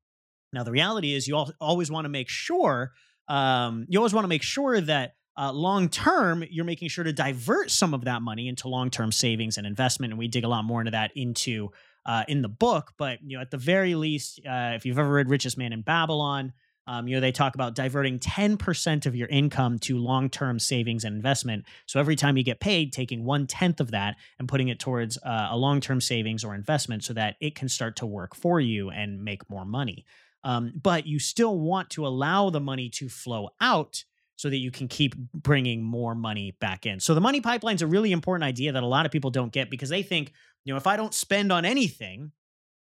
Now, 0.53 0.65
the 0.65 0.73
reality 0.73 1.15
is, 1.15 1.29
you 1.29 1.37
always 1.61 1.91
want 1.91 2.05
to 2.07 2.09
make 2.09 2.29
sure, 2.29 2.93
um, 3.29 3.87
you 3.89 3.99
always 3.99 4.13
want 4.13 4.25
to 4.25 4.29
make 4.29 4.43
sure 4.43 4.81
that 4.81 5.15
uh, 5.41 5.51
long 5.51 5.89
term, 5.89 6.45
you're 6.51 6.67
making 6.67 6.89
sure 6.89 7.03
to 7.03 7.15
divert 7.15 7.71
some 7.71 7.95
of 7.95 8.05
that 8.05 8.21
money 8.21 8.47
into 8.47 8.69
long 8.69 8.91
term 8.91 9.11
savings 9.11 9.57
and 9.57 9.67
investment. 9.67 10.13
And 10.13 10.19
we 10.19 10.29
dig 10.29 10.45
a 10.45 10.49
lot 10.49 10.67
more 10.67 10.83
into 10.83 10.91
that 10.91 11.13
into 11.17 11.71
uh, 12.05 12.25
in 12.29 12.43
the 12.43 12.49
book. 12.49 12.93
But 12.99 13.21
you 13.25 13.37
know, 13.37 13.41
at 13.41 13.51
the 13.51 13.57
very 13.57 13.95
least, 13.95 14.41
uh, 14.47 14.73
if 14.75 14.85
you've 14.85 14.99
ever 14.99 15.11
read 15.11 15.31
Richest 15.31 15.57
Man 15.57 15.73
in 15.73 15.81
Babylon, 15.81 16.53
um, 16.87 17.09
you 17.09 17.17
know 17.17 17.21
they 17.21 17.33
talk 17.33 17.55
about 17.55 17.75
diverting 17.75 18.19
10% 18.19 19.07
of 19.07 19.17
your 19.17 19.29
income 19.29 19.79
to 19.79 19.97
long 19.97 20.29
term 20.29 20.59
savings 20.59 21.05
and 21.05 21.17
investment. 21.17 21.65
So 21.87 21.99
every 22.01 22.17
time 22.17 22.37
you 22.37 22.45
get 22.45 22.61
paid, 22.61 22.93
taking 22.93 23.25
one 23.25 23.47
tenth 23.47 23.81
of 23.81 23.93
that 23.93 24.17
and 24.39 24.47
putting 24.47 24.69
it 24.69 24.79
towards 24.79 25.17
uh, 25.23 25.49
a 25.51 25.57
long 25.57 25.81
term 25.81 26.03
savings 26.03 26.45
or 26.45 26.55
investment, 26.55 27.03
so 27.03 27.15
that 27.15 27.37
it 27.41 27.55
can 27.55 27.71
start 27.71 27.97
to 27.97 28.07
work 28.07 28.37
for 28.37 28.61
you 28.61 28.91
and 28.91 29.25
make 29.25 29.49
more 29.49 29.65
money. 29.65 30.05
Um, 30.45 30.73
but 30.75 31.07
you 31.07 31.19
still 31.19 31.59
want 31.59 31.89
to 31.91 32.07
allow 32.07 32.51
the 32.51 32.61
money 32.61 32.91
to 32.91 33.09
flow 33.09 33.51
out 33.61 34.05
so 34.41 34.49
that 34.49 34.57
you 34.57 34.71
can 34.71 34.89
keep 34.89 35.15
bringing 35.35 35.83
more 35.83 36.15
money 36.15 36.57
back 36.61 36.87
in. 36.87 36.99
So 36.99 37.15
the 37.15 37.21
money 37.21 37.43
pipeline 37.43 37.75
is 37.75 37.83
a 37.83 37.87
really 37.87 38.11
important 38.11 38.43
idea 38.43 38.73
that 38.73 38.83
a 38.83 38.87
lot 38.87 39.05
of 39.05 39.13
people 39.13 39.31
don't 39.31 39.53
get 39.53 39.69
because 39.69 39.91
they 39.91 40.03
think, 40.03 40.33
you 40.65 40.73
know, 40.73 40.79
if 40.79 40.87
I 40.87 40.97
don't 40.97 41.13
spend 41.13 41.53
on 41.53 41.67
anything, 41.67 42.33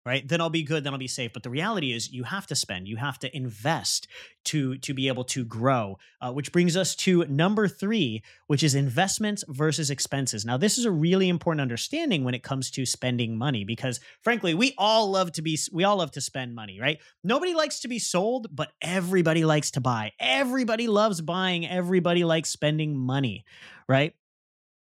right? 0.06 0.28
Then 0.28 0.42
i'll 0.42 0.50
be 0.50 0.64
good 0.64 0.84
then 0.84 0.94
i'll 0.94 1.00
be 1.00 1.08
safe. 1.08 1.34
But 1.34 1.44
the 1.44 1.50
reality 1.50 1.94
is 1.94 2.12
you 2.12 2.24
have 2.24 2.48
to 2.48 2.56
spend 2.56 2.88
you 2.88 2.98
have 2.98 3.20
to 3.20 3.36
invest 3.36 4.08
to 4.46 4.78
to 4.80 4.94
be 4.94 5.08
able 5.08 5.24
to 5.26 5.44
grow 5.44 5.98
uh, 6.22 6.32
which 6.32 6.52
brings 6.52 6.76
us 6.76 6.96
to 6.96 7.26
number 7.26 7.68
three 7.68 8.24
which 8.48 8.64
is 8.64 8.76
investments 8.76 9.44
versus 9.48 9.90
expenses. 9.90 10.46
Now 10.46 10.58
this 10.58 10.78
is 10.78 10.86
a 10.86 10.92
really 10.92 11.30
important 11.30 11.62
understanding 11.62 12.24
when 12.24 12.34
it 12.34 12.44
comes 12.44 12.72
to 12.72 12.86
spending 12.86 13.38
money 13.38 13.64
because 13.64 14.00
frankly 14.22 14.54
we 14.54 14.74
all 14.78 15.12
love 15.12 15.32
to 15.34 15.42
be 15.42 15.58
we 15.72 15.84
all 15.84 15.98
love 15.98 16.12
to 16.12 16.22
spend 16.22 16.56
money 16.56 16.80
right? 16.80 17.00
Nobody 17.24 17.54
likes 17.54 17.82
to 17.82 17.88
be 17.88 18.00
sold 18.00 18.48
but 18.56 18.72
everybody 18.82 19.46
likes 19.46 19.72
to 19.72 19.82
buy. 19.82 20.14
Everybody 20.20 20.88
loves 20.88 21.22
buying. 21.22 21.68
Everybody 21.68 22.24
likes 22.24 22.50
spending 22.50 22.98
money 22.98 23.46
right 23.88 24.14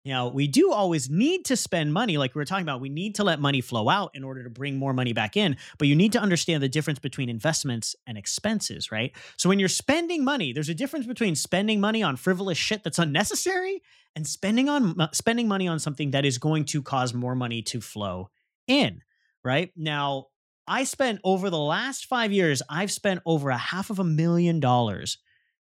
know, 0.04 0.28
we 0.28 0.46
do 0.46 0.72
always 0.72 1.10
need 1.10 1.44
to 1.46 1.56
spend 1.56 1.92
money, 1.92 2.16
like 2.16 2.34
we 2.34 2.38
were 2.38 2.46
talking 2.46 2.62
about. 2.62 2.80
We 2.80 2.88
need 2.88 3.16
to 3.16 3.24
let 3.24 3.38
money 3.38 3.60
flow 3.60 3.88
out 3.88 4.10
in 4.14 4.24
order 4.24 4.42
to 4.42 4.50
bring 4.50 4.76
more 4.76 4.94
money 4.94 5.12
back 5.12 5.36
in. 5.36 5.56
But 5.78 5.88
you 5.88 5.94
need 5.94 6.12
to 6.12 6.20
understand 6.20 6.62
the 6.62 6.68
difference 6.68 6.98
between 6.98 7.28
investments 7.28 7.94
and 8.06 8.16
expenses, 8.16 8.90
right? 8.90 9.14
So 9.36 9.48
when 9.48 9.58
you're 9.58 9.68
spending 9.68 10.24
money, 10.24 10.52
there's 10.52 10.70
a 10.70 10.74
difference 10.74 11.06
between 11.06 11.34
spending 11.34 11.80
money 11.80 12.02
on 12.02 12.16
frivolous 12.16 12.56
shit 12.56 12.82
that's 12.82 12.98
unnecessary 12.98 13.82
and 14.16 14.26
spending 14.26 14.68
on 14.68 14.98
uh, 15.00 15.08
spending 15.12 15.46
money 15.48 15.68
on 15.68 15.78
something 15.78 16.12
that 16.12 16.24
is 16.24 16.38
going 16.38 16.64
to 16.66 16.82
cause 16.82 17.12
more 17.12 17.34
money 17.34 17.60
to 17.62 17.80
flow 17.80 18.30
in, 18.66 19.02
right? 19.44 19.70
Now, 19.76 20.26
I 20.66 20.84
spent 20.84 21.20
over 21.24 21.50
the 21.50 21.58
last 21.58 22.06
five 22.06 22.32
years, 22.32 22.62
I've 22.70 22.92
spent 22.92 23.20
over 23.26 23.50
a 23.50 23.58
half 23.58 23.90
of 23.90 23.98
a 23.98 24.04
million 24.04 24.60
dollars 24.60 25.18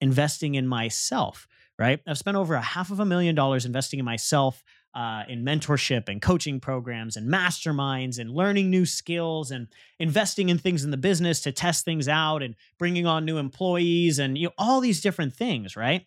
investing 0.01 0.55
in 0.55 0.67
myself 0.67 1.47
right? 1.77 1.99
I've 2.07 2.17
spent 2.17 2.37
over 2.37 2.55
a 2.55 2.61
half 2.61 2.91
of 2.91 2.99
a 2.99 3.05
million 3.05 3.35
dollars 3.35 3.65
investing 3.65 3.99
in 3.99 4.05
myself 4.05 4.63
uh, 4.93 5.23
in 5.27 5.43
mentorship 5.43 6.07
and 6.07 6.21
coaching 6.21 6.59
programs 6.59 7.17
and 7.17 7.31
masterminds 7.31 8.17
and 8.17 8.31
learning 8.31 8.69
new 8.69 8.85
skills 8.85 9.51
and 9.51 9.67
investing 9.99 10.47
in 10.47 10.57
things 10.57 10.85
in 10.85 10.91
the 10.91 10.97
business 10.97 11.41
to 11.41 11.51
test 11.51 11.83
things 11.83 12.07
out 12.07 12.41
and 12.41 12.55
bringing 12.79 13.05
on 13.05 13.25
new 13.25 13.37
employees 13.37 14.19
and 14.19 14.37
you 14.37 14.47
know 14.47 14.53
all 14.57 14.79
these 14.79 15.01
different 15.01 15.33
things, 15.33 15.75
right? 15.75 16.05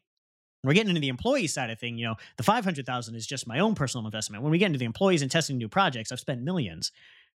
We're 0.65 0.73
getting 0.73 0.89
into 0.89 1.01
the 1.01 1.09
employee 1.09 1.47
side 1.47 1.71
of 1.71 1.79
thing. 1.79 1.99
You 1.99 2.07
know, 2.07 2.15
the 2.37 2.43
five 2.43 2.65
hundred 2.65 2.87
thousand 2.87 3.15
is 3.15 3.27
just 3.27 3.47
my 3.47 3.59
own 3.59 3.75
personal 3.75 4.07
investment. 4.07 4.43
When 4.43 4.51
we 4.51 4.59
get 4.59 4.67
into 4.67 4.79
the 4.79 4.87
employees 4.87 5.23
and 5.23 5.31
testing 5.31 5.59
new 5.59 5.69
projects, 5.69 6.11
I've 6.11 6.21
spent 6.21 6.43
millions, 6.43 6.91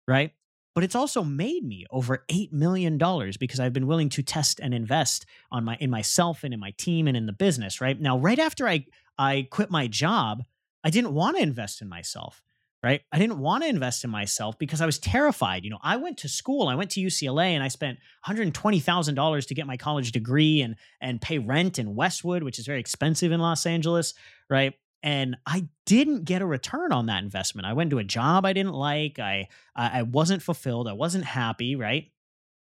right? 0.08 0.34
But 0.74 0.84
it's 0.84 0.96
also 0.96 1.24
made 1.24 1.64
me 1.64 1.86
over 1.92 2.24
$8 2.30 2.52
million 2.52 2.98
because 3.40 3.60
I've 3.60 3.74
been 3.74 3.88
willing 3.88 4.10
to 4.10 4.24
test 4.24 4.60
and 4.60 4.74
invest 4.74 5.26
on 5.52 5.64
my 5.64 5.78
in 5.80 5.90
myself 5.90 6.44
and 6.44 6.54
in 6.54 6.60
my 6.60 6.72
team 6.78 7.08
and 7.08 7.16
in 7.18 7.26
the 7.26 7.34
business, 7.34 7.80
right? 7.82 8.00
Now, 8.00 8.18
right 8.18 8.40
after 8.40 8.68
I 8.68 8.86
I 9.18 9.48
quit 9.52 9.70
my 9.70 9.88
job, 9.88 10.44
I 10.84 10.90
didn't 10.90 11.14
want 11.14 11.38
to 11.38 11.44
invest 11.44 11.82
in 11.82 11.88
myself. 11.90 12.42
right? 12.84 13.02
I 13.14 13.18
didn't 13.20 13.40
want 13.40 13.64
to 13.64 13.70
invest 13.70 14.04
in 14.04 14.10
myself 14.10 14.60
because 14.60 14.82
I 14.82 14.86
was 14.86 15.00
terrified. 15.00 15.64
You 15.64 15.70
know, 15.70 15.80
I 15.82 15.96
went 15.96 16.18
to 16.20 16.28
school, 16.30 16.68
I 16.68 16.76
went 16.76 16.92
to 16.92 17.02
UCLA 17.02 17.52
and 17.52 17.64
I 17.64 17.70
spent 17.70 17.98
$120,000 18.28 19.48
to 19.48 19.54
get 19.56 19.68
my 19.68 19.78
college 19.78 20.12
degree 20.12 20.62
and 20.62 20.76
and 21.02 21.22
pay 21.22 21.40
rent 21.40 21.80
in 21.80 21.96
Westwood, 21.96 22.44
which 22.44 22.60
is 22.60 22.66
very 22.66 22.80
expensive 22.80 23.32
in 23.32 23.40
Los 23.40 23.66
Angeles, 23.66 24.14
right? 24.50 24.74
And 25.04 25.36
I 25.46 25.68
didn't 25.86 26.24
get 26.24 26.42
a 26.42 26.46
return 26.46 26.94
on 26.94 27.08
that 27.08 27.24
investment. 27.24 27.68
I 27.68 27.74
went 27.74 27.92
to 27.92 28.00
a 28.00 28.04
job 28.04 28.46
I 28.46 28.54
didn't 28.54 28.74
like. 28.74 29.20
I 29.20 29.50
I 29.76 30.04
wasn't 30.04 30.42
fulfilled. 30.42 30.88
I 30.88 30.94
wasn't 30.94 31.26
happy, 31.26 31.76
right? 31.76 32.10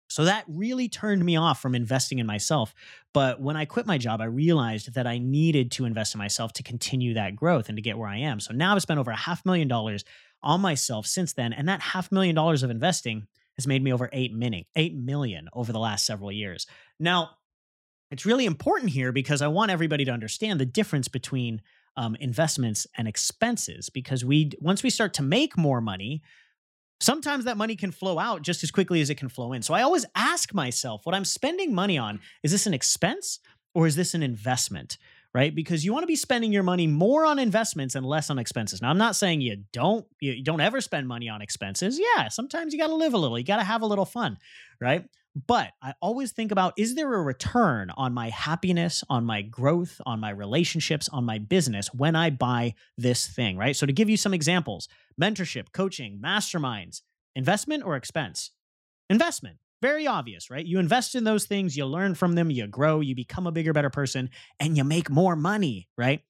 So 0.08 0.24
that 0.24 0.44
really 0.48 0.88
turned 0.88 1.24
me 1.24 1.36
off 1.36 1.60
from 1.60 1.74
investing 1.74 2.18
in 2.18 2.26
myself. 2.26 2.74
But 3.12 3.40
when 3.40 3.56
I 3.56 3.64
quit 3.64 3.86
my 3.86 3.98
job, 3.98 4.20
I 4.20 4.26
realized 4.26 4.94
that 4.94 5.06
I 5.06 5.18
needed 5.18 5.70
to 5.72 5.86
invest 5.86 6.14
in 6.14 6.18
myself 6.18 6.52
to 6.54 6.62
continue 6.62 7.14
that 7.14 7.34
growth 7.34 7.68
and 7.68 7.76
to 7.76 7.82
get 7.82 7.96
where 7.96 8.08
I 8.08 8.18
am. 8.18 8.38
So 8.38 8.52
now 8.52 8.74
I've 8.74 8.82
spent 8.82 9.00
over 9.00 9.10
a 9.10 9.16
half 9.16 9.44
million 9.46 9.66
dollars 9.66 10.04
on 10.42 10.60
myself 10.60 11.06
since 11.06 11.32
then. 11.32 11.52
And 11.52 11.68
that 11.68 11.80
half 11.80 12.12
million 12.12 12.34
dollars 12.34 12.62
of 12.62 12.70
investing 12.70 13.26
has 13.56 13.66
made 13.66 13.82
me 13.82 13.92
over 13.92 14.10
8 14.12 14.34
million, 14.34 14.64
8 14.76 14.94
million 14.96 15.48
over 15.52 15.72
the 15.72 15.78
last 15.78 16.04
several 16.04 16.30
years. 16.30 16.66
Now, 17.00 17.30
it's 18.10 18.26
really 18.26 18.46
important 18.46 18.90
here 18.90 19.10
because 19.10 19.42
I 19.42 19.48
want 19.48 19.70
everybody 19.70 20.04
to 20.04 20.10
understand 20.10 20.60
the 20.60 20.66
difference 20.66 21.08
between 21.08 21.62
um, 21.96 22.16
investments 22.16 22.86
and 22.96 23.06
expenses 23.06 23.90
because 23.90 24.24
we 24.24 24.50
once 24.60 24.82
we 24.82 24.90
start 24.90 25.14
to 25.14 25.22
make 25.22 25.56
more 25.56 25.80
money 25.80 26.22
sometimes 27.00 27.44
that 27.44 27.56
money 27.56 27.76
can 27.76 27.90
flow 27.90 28.18
out 28.18 28.42
just 28.42 28.62
as 28.62 28.70
quickly 28.70 29.00
as 29.00 29.10
it 29.10 29.16
can 29.16 29.28
flow 29.28 29.52
in. 29.52 29.62
So 29.62 29.74
I 29.74 29.82
always 29.82 30.06
ask 30.14 30.54
myself, 30.54 31.04
what 31.04 31.14
I'm 31.14 31.24
spending 31.24 31.74
money 31.74 31.98
on, 31.98 32.20
is 32.42 32.50
this 32.50 32.66
an 32.66 32.74
expense 32.74 33.40
or 33.74 33.86
is 33.86 33.96
this 33.96 34.14
an 34.14 34.22
investment? 34.22 34.98
Right? 35.32 35.52
Because 35.52 35.84
you 35.84 35.92
want 35.92 36.04
to 36.04 36.08
be 36.08 36.14
spending 36.14 36.52
your 36.52 36.62
money 36.62 36.86
more 36.86 37.24
on 37.24 37.40
investments 37.40 37.96
and 37.96 38.06
less 38.06 38.30
on 38.30 38.38
expenses. 38.38 38.80
Now, 38.80 38.90
I'm 38.90 38.98
not 38.98 39.16
saying 39.16 39.40
you 39.40 39.64
don't 39.72 40.06
you 40.20 40.44
don't 40.44 40.60
ever 40.60 40.80
spend 40.80 41.08
money 41.08 41.28
on 41.28 41.42
expenses. 41.42 41.98
Yeah, 41.98 42.28
sometimes 42.28 42.72
you 42.72 42.78
got 42.78 42.86
to 42.86 42.94
live 42.94 43.14
a 43.14 43.18
little. 43.18 43.36
You 43.36 43.44
got 43.44 43.56
to 43.56 43.64
have 43.64 43.82
a 43.82 43.86
little 43.86 44.04
fun, 44.04 44.38
right? 44.80 45.04
But 45.34 45.72
I 45.82 45.94
always 46.00 46.30
think 46.30 46.52
about 46.52 46.74
is 46.76 46.94
there 46.94 47.12
a 47.12 47.22
return 47.22 47.90
on 47.96 48.14
my 48.14 48.30
happiness, 48.30 49.02
on 49.10 49.24
my 49.24 49.42
growth, 49.42 50.00
on 50.06 50.20
my 50.20 50.30
relationships, 50.30 51.08
on 51.12 51.24
my 51.24 51.38
business 51.38 51.92
when 51.92 52.14
I 52.14 52.30
buy 52.30 52.74
this 52.96 53.26
thing, 53.26 53.56
right? 53.56 53.74
So, 53.74 53.84
to 53.86 53.92
give 53.92 54.08
you 54.08 54.16
some 54.16 54.32
examples 54.32 54.88
mentorship, 55.20 55.72
coaching, 55.72 56.20
masterminds, 56.22 57.02
investment 57.34 57.84
or 57.84 57.96
expense? 57.96 58.50
Investment. 59.10 59.58
Very 59.82 60.06
obvious, 60.06 60.50
right? 60.50 60.64
You 60.64 60.78
invest 60.78 61.14
in 61.14 61.24
those 61.24 61.44
things, 61.46 61.76
you 61.76 61.84
learn 61.84 62.14
from 62.14 62.34
them, 62.34 62.50
you 62.50 62.66
grow, 62.66 63.00
you 63.00 63.14
become 63.14 63.46
a 63.46 63.52
bigger, 63.52 63.72
better 63.72 63.90
person, 63.90 64.30
and 64.58 64.76
you 64.76 64.84
make 64.84 65.10
more 65.10 65.36
money, 65.36 65.88
right? 65.98 66.22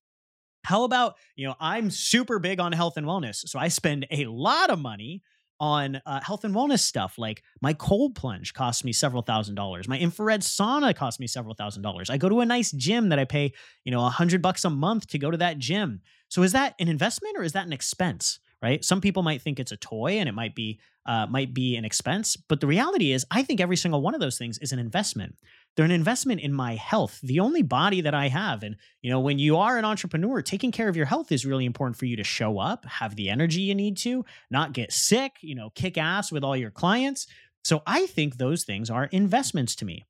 How 0.65 0.85
about, 0.85 1.17
you 1.37 1.47
know, 1.47 1.55
I'm 1.61 1.91
super 1.91 2.39
big 2.39 2.59
on 2.59 2.73
health 2.73 2.97
and 2.97 3.07
wellness. 3.07 3.47
So 3.49 3.59
I 3.59 3.69
spend 3.69 4.07
a 4.11 4.25
lot 4.27 4.71
of 4.71 4.79
money 4.79 5.23
on 5.61 6.01
uh, 6.07 6.21
health 6.23 6.45
and 6.45 6.55
wellness 6.55 6.81
stuff. 6.81 7.19
Like 7.19 7.43
my 7.61 7.73
cold 7.73 8.15
plunge 8.15 8.55
costs 8.55 8.85
me 8.85 8.93
several 8.93 9.23
thousand 9.23 9.55
dollars. 9.55 9.89
My 9.89 9.99
infrared 9.99 10.41
sauna 10.41 10.95
costs 10.95 11.21
me 11.21 11.27
several 11.27 11.55
thousand 11.55 11.83
dollars. 11.83 12.11
I 12.11 12.17
go 12.17 12.29
to 12.29 12.41
a 12.41 12.47
nice 12.47 12.73
gym 12.73 13.09
that 13.11 13.19
I 13.19 13.25
pay, 13.25 13.53
you 13.85 13.93
know, 13.93 14.05
a 14.05 14.11
hundred 14.11 14.43
bucks 14.43 14.65
a 14.65 14.71
month 14.71 15.07
to 15.09 15.19
go 15.19 15.31
to 15.31 15.37
that 15.39 15.59
gym. 15.59 16.01
So 16.29 16.43
is 16.43 16.53
that 16.53 16.75
an 16.81 16.89
investment 16.89 17.37
or 17.39 17.43
is 17.43 17.53
that 17.53 17.67
an 17.67 17.73
expense? 17.73 18.41
Right? 18.63 18.83
Some 18.85 19.03
people 19.03 19.23
might 19.23 19.43
think 19.43 19.61
it's 19.61 19.73
a 19.73 19.77
toy 19.77 20.13
and 20.13 20.29
it 20.29 20.33
might 20.33 20.55
be 20.55 20.81
uh, 21.07 21.27
might 21.27 21.53
be 21.53 21.77
an 21.77 21.85
expense, 21.85 22.35
but 22.35 22.61
the 22.61 22.67
reality 22.67 23.13
is, 23.13 23.27
I 23.31 23.43
think 23.43 23.61
every 23.61 23.77
single 23.77 24.01
one 24.01 24.15
of 24.15 24.21
those 24.21 24.39
things 24.39 24.57
is 24.59 24.73
an 24.73 24.79
investment 24.79 25.37
they're 25.77 25.85
an 25.85 25.91
investment 25.91 26.41
in 26.41 26.53
my 26.53 26.77
health. 26.77 27.21
The 27.23 27.41
only 27.41 27.63
body 27.63 28.01
that 28.01 28.15
i 28.15 28.29
have 28.29 28.63
and 28.63 28.77
you 29.03 29.11
know 29.11 29.21
when 29.21 29.39
you 29.39 29.57
are 29.57 29.79
an 29.79 29.85
entrepreneur 29.85 30.43
taking 30.43 30.71
care 30.71 30.89
of 30.89 30.97
your 30.97 31.07
health 31.07 31.33
is 31.33 31.47
really 31.47 31.65
important 31.65 31.97
for 31.97 32.07
you 32.07 32.17
to 32.17 32.25
show 32.25 32.59
up 32.59 32.85
have 32.85 33.17
the 33.17 33.31
energy 33.31 33.63
you 33.63 33.75
need 33.75 33.97
to 33.99 34.25
not 34.51 34.73
get 34.73 34.93
sick 34.93 35.37
you 35.41 35.55
know 35.55 35.71
kick 35.71 35.99
ass 35.99 36.31
with 36.31 36.45
all 36.45 36.57
your 36.57 36.71
clients. 36.71 37.27
So 37.65 37.83
i 37.87 38.07
think 38.07 38.37
those 38.37 38.65
things 38.65 38.91
are 38.91 39.05
investments 39.07 39.75
to 39.77 39.85
me 39.85 40.05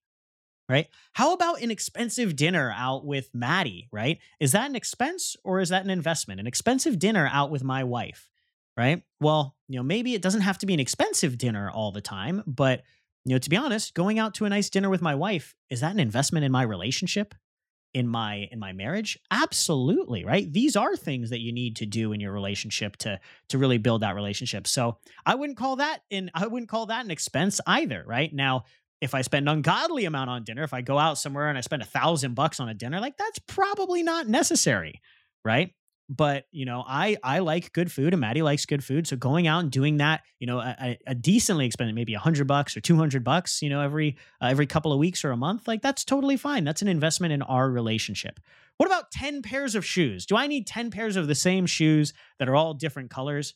right? 0.66 0.86
How 1.12 1.34
about 1.34 1.60
an 1.60 1.70
expensive 1.70 2.36
dinner 2.36 2.72
out 2.74 3.04
with 3.04 3.28
maddie 3.34 3.88
right? 3.92 4.18
Is 4.40 4.52
that 4.52 4.68
an 4.68 4.76
expense 4.76 5.36
or 5.44 5.60
is 5.60 5.68
that 5.68 5.84
an 5.84 5.90
investment? 5.90 6.40
An 6.40 6.46
expensive 6.46 6.98
dinner 6.98 7.28
out 7.30 7.50
with 7.50 7.64
my 7.64 7.84
wife 7.84 8.28
right? 8.76 9.02
Well 9.20 9.56
you 9.68 9.76
know 9.76 9.82
maybe 9.82 10.14
it 10.14 10.22
doesn't 10.22 10.42
have 10.42 10.58
to 10.58 10.66
be 10.66 10.74
an 10.74 10.80
expensive 10.80 11.38
dinner 11.38 11.70
all 11.70 11.92
the 11.92 12.00
time 12.00 12.42
but 12.46 12.82
you 13.24 13.34
know, 13.34 13.38
to 13.38 13.50
be 13.50 13.56
honest, 13.56 13.94
going 13.94 14.18
out 14.18 14.34
to 14.34 14.44
a 14.44 14.48
nice 14.48 14.68
dinner 14.70 14.90
with 14.90 15.02
my 15.02 15.14
wife, 15.14 15.54
is 15.70 15.80
that 15.80 15.92
an 15.92 16.00
investment 16.00 16.44
in 16.44 16.52
my 16.52 16.62
relationship? 16.62 17.34
in 17.94 18.08
my 18.08 18.48
in 18.50 18.58
my 18.58 18.72
marriage? 18.72 19.18
Absolutely 19.30 20.24
right? 20.24 20.52
These 20.52 20.76
are 20.76 20.96
things 20.96 21.30
that 21.30 21.40
you 21.40 21.52
need 21.52 21.76
to 21.76 21.86
do 21.86 22.12
in 22.12 22.20
your 22.20 22.32
relationship 22.32 22.96
to 22.98 23.20
to 23.48 23.58
really 23.58 23.78
build 23.78 24.02
that 24.02 24.16
relationship. 24.16 24.66
So 24.66 24.98
i 25.24 25.34
wouldn't 25.34 25.56
call 25.56 25.76
that 25.76 26.00
in 26.10 26.30
i 26.34 26.46
wouldn't 26.46 26.68
call 26.68 26.86
that 26.86 27.04
an 27.04 27.10
expense 27.10 27.60
either 27.66 28.04
right? 28.06 28.34
Now 28.34 28.64
if 29.00 29.14
i 29.14 29.22
spend 29.22 29.48
ungodly 29.48 30.04
amount 30.04 30.30
on 30.30 30.44
dinner 30.44 30.62
if 30.62 30.72
i 30.72 30.80
go 30.80 30.98
out 30.98 31.18
somewhere 31.18 31.48
and 31.48 31.58
i 31.58 31.60
spend 31.60 31.82
a 31.82 31.84
thousand 31.84 32.34
bucks 32.34 32.58
on 32.60 32.68
a 32.68 32.74
dinner 32.74 33.00
like 33.00 33.16
that's 33.16 33.38
probably 33.40 34.02
not 34.02 34.28
necessary 34.28 35.02
right 35.44 35.74
but 36.08 36.44
you 36.50 36.66
know 36.66 36.84
i 36.86 37.16
i 37.22 37.38
like 37.38 37.72
good 37.72 37.90
food 37.90 38.12
and 38.12 38.20
maddie 38.20 38.42
likes 38.42 38.66
good 38.66 38.84
food 38.84 39.06
so 39.06 39.16
going 39.16 39.46
out 39.46 39.60
and 39.60 39.70
doing 39.70 39.96
that 39.96 40.22
you 40.38 40.46
know 40.46 40.58
a, 40.58 40.98
a 41.06 41.14
decently 41.14 41.64
expensive 41.64 41.94
maybe 41.94 42.12
a 42.12 42.18
hundred 42.18 42.46
bucks 42.46 42.76
or 42.76 42.80
200 42.80 43.24
bucks 43.24 43.62
you 43.62 43.70
know 43.70 43.80
every 43.80 44.16
uh, 44.42 44.46
every 44.46 44.66
couple 44.66 44.92
of 44.92 44.98
weeks 44.98 45.24
or 45.24 45.30
a 45.30 45.36
month 45.36 45.66
like 45.66 45.82
that's 45.82 46.04
totally 46.04 46.36
fine. 46.36 46.64
That's 46.64 46.82
an 46.82 46.88
investment 46.88 47.32
in 47.32 47.42
our 47.42 47.70
relationship. 47.70 48.40
What 48.76 48.86
about 48.86 49.10
10 49.10 49.42
pairs 49.42 49.74
of 49.74 49.84
shoes? 49.84 50.26
Do 50.26 50.36
i 50.36 50.46
need 50.46 50.66
10 50.66 50.90
pairs 50.90 51.16
of 51.16 51.26
the 51.28 51.34
same 51.34 51.66
shoes 51.66 52.12
that 52.38 52.48
are 52.48 52.56
all 52.56 52.74
different 52.74 53.10
colors? 53.10 53.54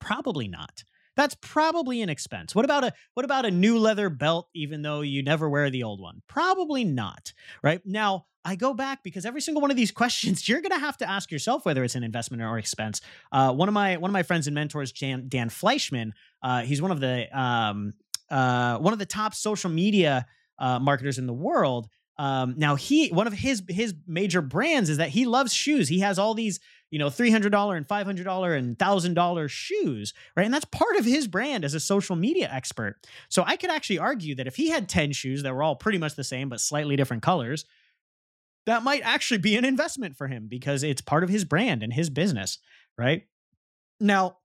Probably 0.00 0.48
not 0.48 0.84
that's 1.16 1.36
probably 1.40 2.02
an 2.02 2.08
expense. 2.08 2.54
What 2.54 2.64
about 2.64 2.84
a 2.84 2.92
what 3.14 3.24
about 3.24 3.46
a 3.46 3.50
new 3.50 3.78
leather 3.78 4.08
belt 4.10 4.48
even 4.54 4.82
though 4.82 5.00
you 5.00 5.22
never 5.22 5.48
wear 5.48 5.70
the 5.70 5.82
old 5.82 6.00
one? 6.00 6.22
Probably 6.28 6.84
not, 6.84 7.32
right? 7.62 7.80
Now, 7.84 8.26
I 8.44 8.54
go 8.54 8.74
back 8.74 9.02
because 9.02 9.26
every 9.26 9.40
single 9.40 9.60
one 9.60 9.72
of 9.72 9.76
these 9.76 9.90
questions 10.02 10.48
you're 10.48 10.60
going 10.60 10.72
to 10.72 10.78
have 10.78 10.96
to 10.98 11.10
ask 11.10 11.32
yourself 11.32 11.64
whether 11.64 11.82
it's 11.82 11.96
an 11.96 12.04
investment 12.04 12.42
or 12.42 12.58
expense. 12.58 13.00
Uh, 13.32 13.52
one 13.52 13.68
of 13.68 13.74
my 13.74 13.96
one 13.96 14.10
of 14.10 14.12
my 14.12 14.22
friends 14.22 14.46
and 14.46 14.54
mentors, 14.54 14.92
Jan, 14.92 15.24
Dan 15.28 15.48
Fleyshman, 15.50 16.12
uh, 16.42 16.62
he's 16.62 16.80
one 16.80 16.92
of 16.92 17.00
the 17.00 17.26
um, 17.38 17.94
uh, 18.30 18.78
one 18.78 18.92
of 18.92 18.98
the 18.98 19.06
top 19.06 19.34
social 19.34 19.70
media 19.70 20.26
uh, 20.58 20.78
marketers 20.78 21.18
in 21.18 21.26
the 21.26 21.32
world. 21.32 21.88
Um, 22.18 22.54
now 22.56 22.76
he 22.76 23.08
one 23.08 23.26
of 23.26 23.32
his 23.32 23.62
his 23.68 23.94
major 24.06 24.40
brands 24.40 24.88
is 24.88 24.98
that 24.98 25.10
he 25.10 25.26
loves 25.26 25.52
shoes. 25.52 25.88
He 25.88 26.00
has 26.00 26.18
all 26.18 26.34
these 26.34 26.60
you 26.90 26.98
know 26.98 27.10
three 27.10 27.30
hundred 27.30 27.50
dollar 27.50 27.76
and 27.76 27.86
five 27.86 28.06
hundred 28.06 28.24
dollar 28.24 28.54
and 28.54 28.78
thousand 28.78 29.14
dollar 29.14 29.48
shoes, 29.48 30.14
right? 30.36 30.44
And 30.44 30.54
that's 30.54 30.64
part 30.66 30.96
of 30.96 31.04
his 31.04 31.26
brand 31.26 31.64
as 31.64 31.74
a 31.74 31.80
social 31.80 32.16
media 32.16 32.48
expert. 32.50 32.96
So 33.28 33.42
I 33.46 33.56
could 33.56 33.70
actually 33.70 33.98
argue 33.98 34.34
that 34.36 34.46
if 34.46 34.56
he 34.56 34.70
had 34.70 34.88
ten 34.88 35.12
shoes 35.12 35.42
that 35.42 35.54
were 35.54 35.62
all 35.62 35.76
pretty 35.76 35.98
much 35.98 36.14
the 36.14 36.24
same 36.24 36.48
but 36.48 36.60
slightly 36.60 36.96
different 36.96 37.22
colors, 37.22 37.64
that 38.66 38.82
might 38.82 39.02
actually 39.02 39.38
be 39.38 39.56
an 39.56 39.64
investment 39.64 40.16
for 40.16 40.28
him 40.28 40.46
because 40.48 40.82
it's 40.82 41.00
part 41.00 41.24
of 41.24 41.30
his 41.30 41.44
brand 41.44 41.82
and 41.82 41.92
his 41.92 42.10
business, 42.10 42.58
right? 42.98 43.24
Now, 44.00 44.38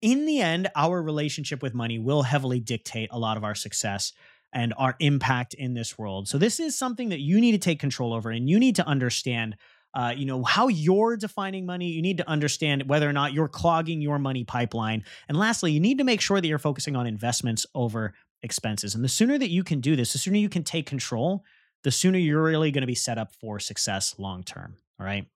in 0.00 0.26
the 0.26 0.40
end, 0.40 0.68
our 0.74 1.00
relationship 1.00 1.62
with 1.62 1.74
money 1.74 1.98
will 1.98 2.22
heavily 2.22 2.58
dictate 2.60 3.08
a 3.12 3.18
lot 3.18 3.36
of 3.36 3.44
our 3.44 3.54
success 3.54 4.12
and 4.52 4.74
our 4.76 4.96
impact 4.98 5.54
in 5.54 5.74
this 5.74 5.96
world. 5.96 6.28
So 6.28 6.38
this 6.38 6.60
is 6.60 6.76
something 6.76 7.10
that 7.10 7.20
you 7.20 7.40
need 7.40 7.52
to 7.52 7.58
take 7.58 7.80
control 7.80 8.12
over 8.12 8.30
and 8.30 8.48
you 8.50 8.58
need 8.58 8.76
to 8.76 8.86
understand 8.86 9.56
uh, 9.94 10.12
you 10.16 10.26
know 10.26 10.42
how 10.44 10.68
you're 10.68 11.16
defining 11.16 11.66
money 11.66 11.88
you 11.88 12.02
need 12.02 12.16
to 12.18 12.28
understand 12.28 12.88
whether 12.88 13.08
or 13.08 13.12
not 13.12 13.32
you're 13.32 13.48
clogging 13.48 14.00
your 14.00 14.18
money 14.18 14.44
pipeline 14.44 15.04
and 15.28 15.38
lastly 15.38 15.72
you 15.72 15.80
need 15.80 15.98
to 15.98 16.04
make 16.04 16.20
sure 16.20 16.40
that 16.40 16.46
you're 16.46 16.58
focusing 16.58 16.96
on 16.96 17.06
investments 17.06 17.66
over 17.74 18.14
expenses 18.42 18.94
and 18.94 19.04
the 19.04 19.08
sooner 19.08 19.38
that 19.38 19.50
you 19.50 19.62
can 19.62 19.80
do 19.80 19.94
this 19.94 20.12
the 20.12 20.18
sooner 20.18 20.36
you 20.36 20.48
can 20.48 20.64
take 20.64 20.86
control 20.86 21.44
the 21.82 21.90
sooner 21.90 22.18
you're 22.18 22.42
really 22.42 22.70
going 22.70 22.82
to 22.82 22.86
be 22.86 22.94
set 22.94 23.18
up 23.18 23.32
for 23.32 23.58
success 23.58 24.14
long 24.18 24.42
term. 24.42 24.76
All 24.98 25.06
right. 25.06 25.26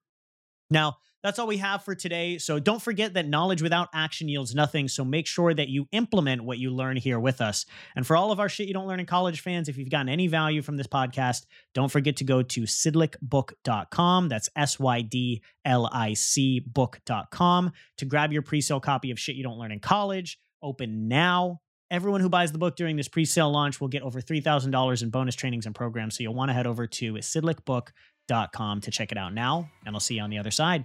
Now, 0.71 0.99
that's 1.27 1.41
all 1.41 1.49
we 1.49 1.57
have 1.57 1.83
for 1.83 1.97
today. 1.97 2.39
So 2.39 2.61
don't 2.61 2.81
forget 2.81 3.15
that 3.15 3.27
knowledge 3.27 3.61
without 3.61 3.89
action 3.93 4.29
yields 4.29 4.55
nothing. 4.55 4.87
So 4.87 5.05
make 5.05 5.27
sure 5.27 5.53
that 5.53 5.69
you 5.69 5.89
implement 5.91 6.45
what 6.45 6.59
you 6.59 6.71
learn 6.71 6.97
here 6.97 7.19
with 7.19 7.41
us. 7.41 7.67
And 7.97 8.07
for 8.07 8.17
all 8.17 8.31
of 8.31 8.39
our 8.39 8.49
shit 8.49 8.69
you 8.69 8.75
don't 8.75 8.87
learn 8.87 9.01
in 9.01 9.07
college 9.07 9.41
fans, 9.41 9.69
if 9.69 9.77
you've 9.77 9.91
gotten 9.91 10.09
any 10.09 10.29
value 10.29 10.63
from 10.63 10.77
this 10.77 10.87
podcast, 10.87 11.47
don't 11.75 11.91
forget 11.91 12.17
to 12.19 12.25
go 12.25 12.43
to 12.43 12.63
sydlicbook.com. 12.63 14.29
That's 14.29 14.49
S 14.55 14.79
Y 14.79 15.03
D 15.03 15.43
L 15.65 15.91
I 15.93 16.15
C 16.15 16.61
book.com 16.61 17.73
to 17.99 18.05
grab 18.05 18.33
your 18.33 18.43
pre 18.43 18.61
sale 18.61 18.79
copy 18.79 19.11
of 19.11 19.19
Shit 19.19 19.35
You 19.35 19.43
Don't 19.43 19.59
Learn 19.59 19.73
in 19.73 19.81
College. 19.81 20.39
Open 20.63 21.09
now 21.09 21.61
Everyone 21.89 22.21
who 22.21 22.29
buys 22.29 22.51
the 22.51 22.59
book 22.59 22.75
during 22.75 22.97
this 22.97 23.07
pre-sale 23.07 23.49
launch 23.49 23.81
will 23.81 23.87
get 23.87 24.03
over 24.03 24.21
$3,000 24.21 25.03
in 25.05 25.11
bonus 25.11 25.37
trainings 25.37 25.67
and 25.67 25.75
programs. 25.75 26.17
So 26.17 26.25
you'll 26.25 26.35
want 26.35 26.49
to 26.49 26.53
head 26.53 26.67
over 26.67 26.89
to 26.89 27.13
sydlicbook.com 27.13 28.81
to 28.81 28.91
check 28.91 29.13
it 29.13 29.19
out 29.19 29.33
now, 29.33 29.71
and 29.85 29.95
I'll 29.95 30.01
see 30.01 30.17
you 30.17 30.23
on 30.23 30.31
the 30.31 30.39
other 30.39 30.51
side. 30.51 30.85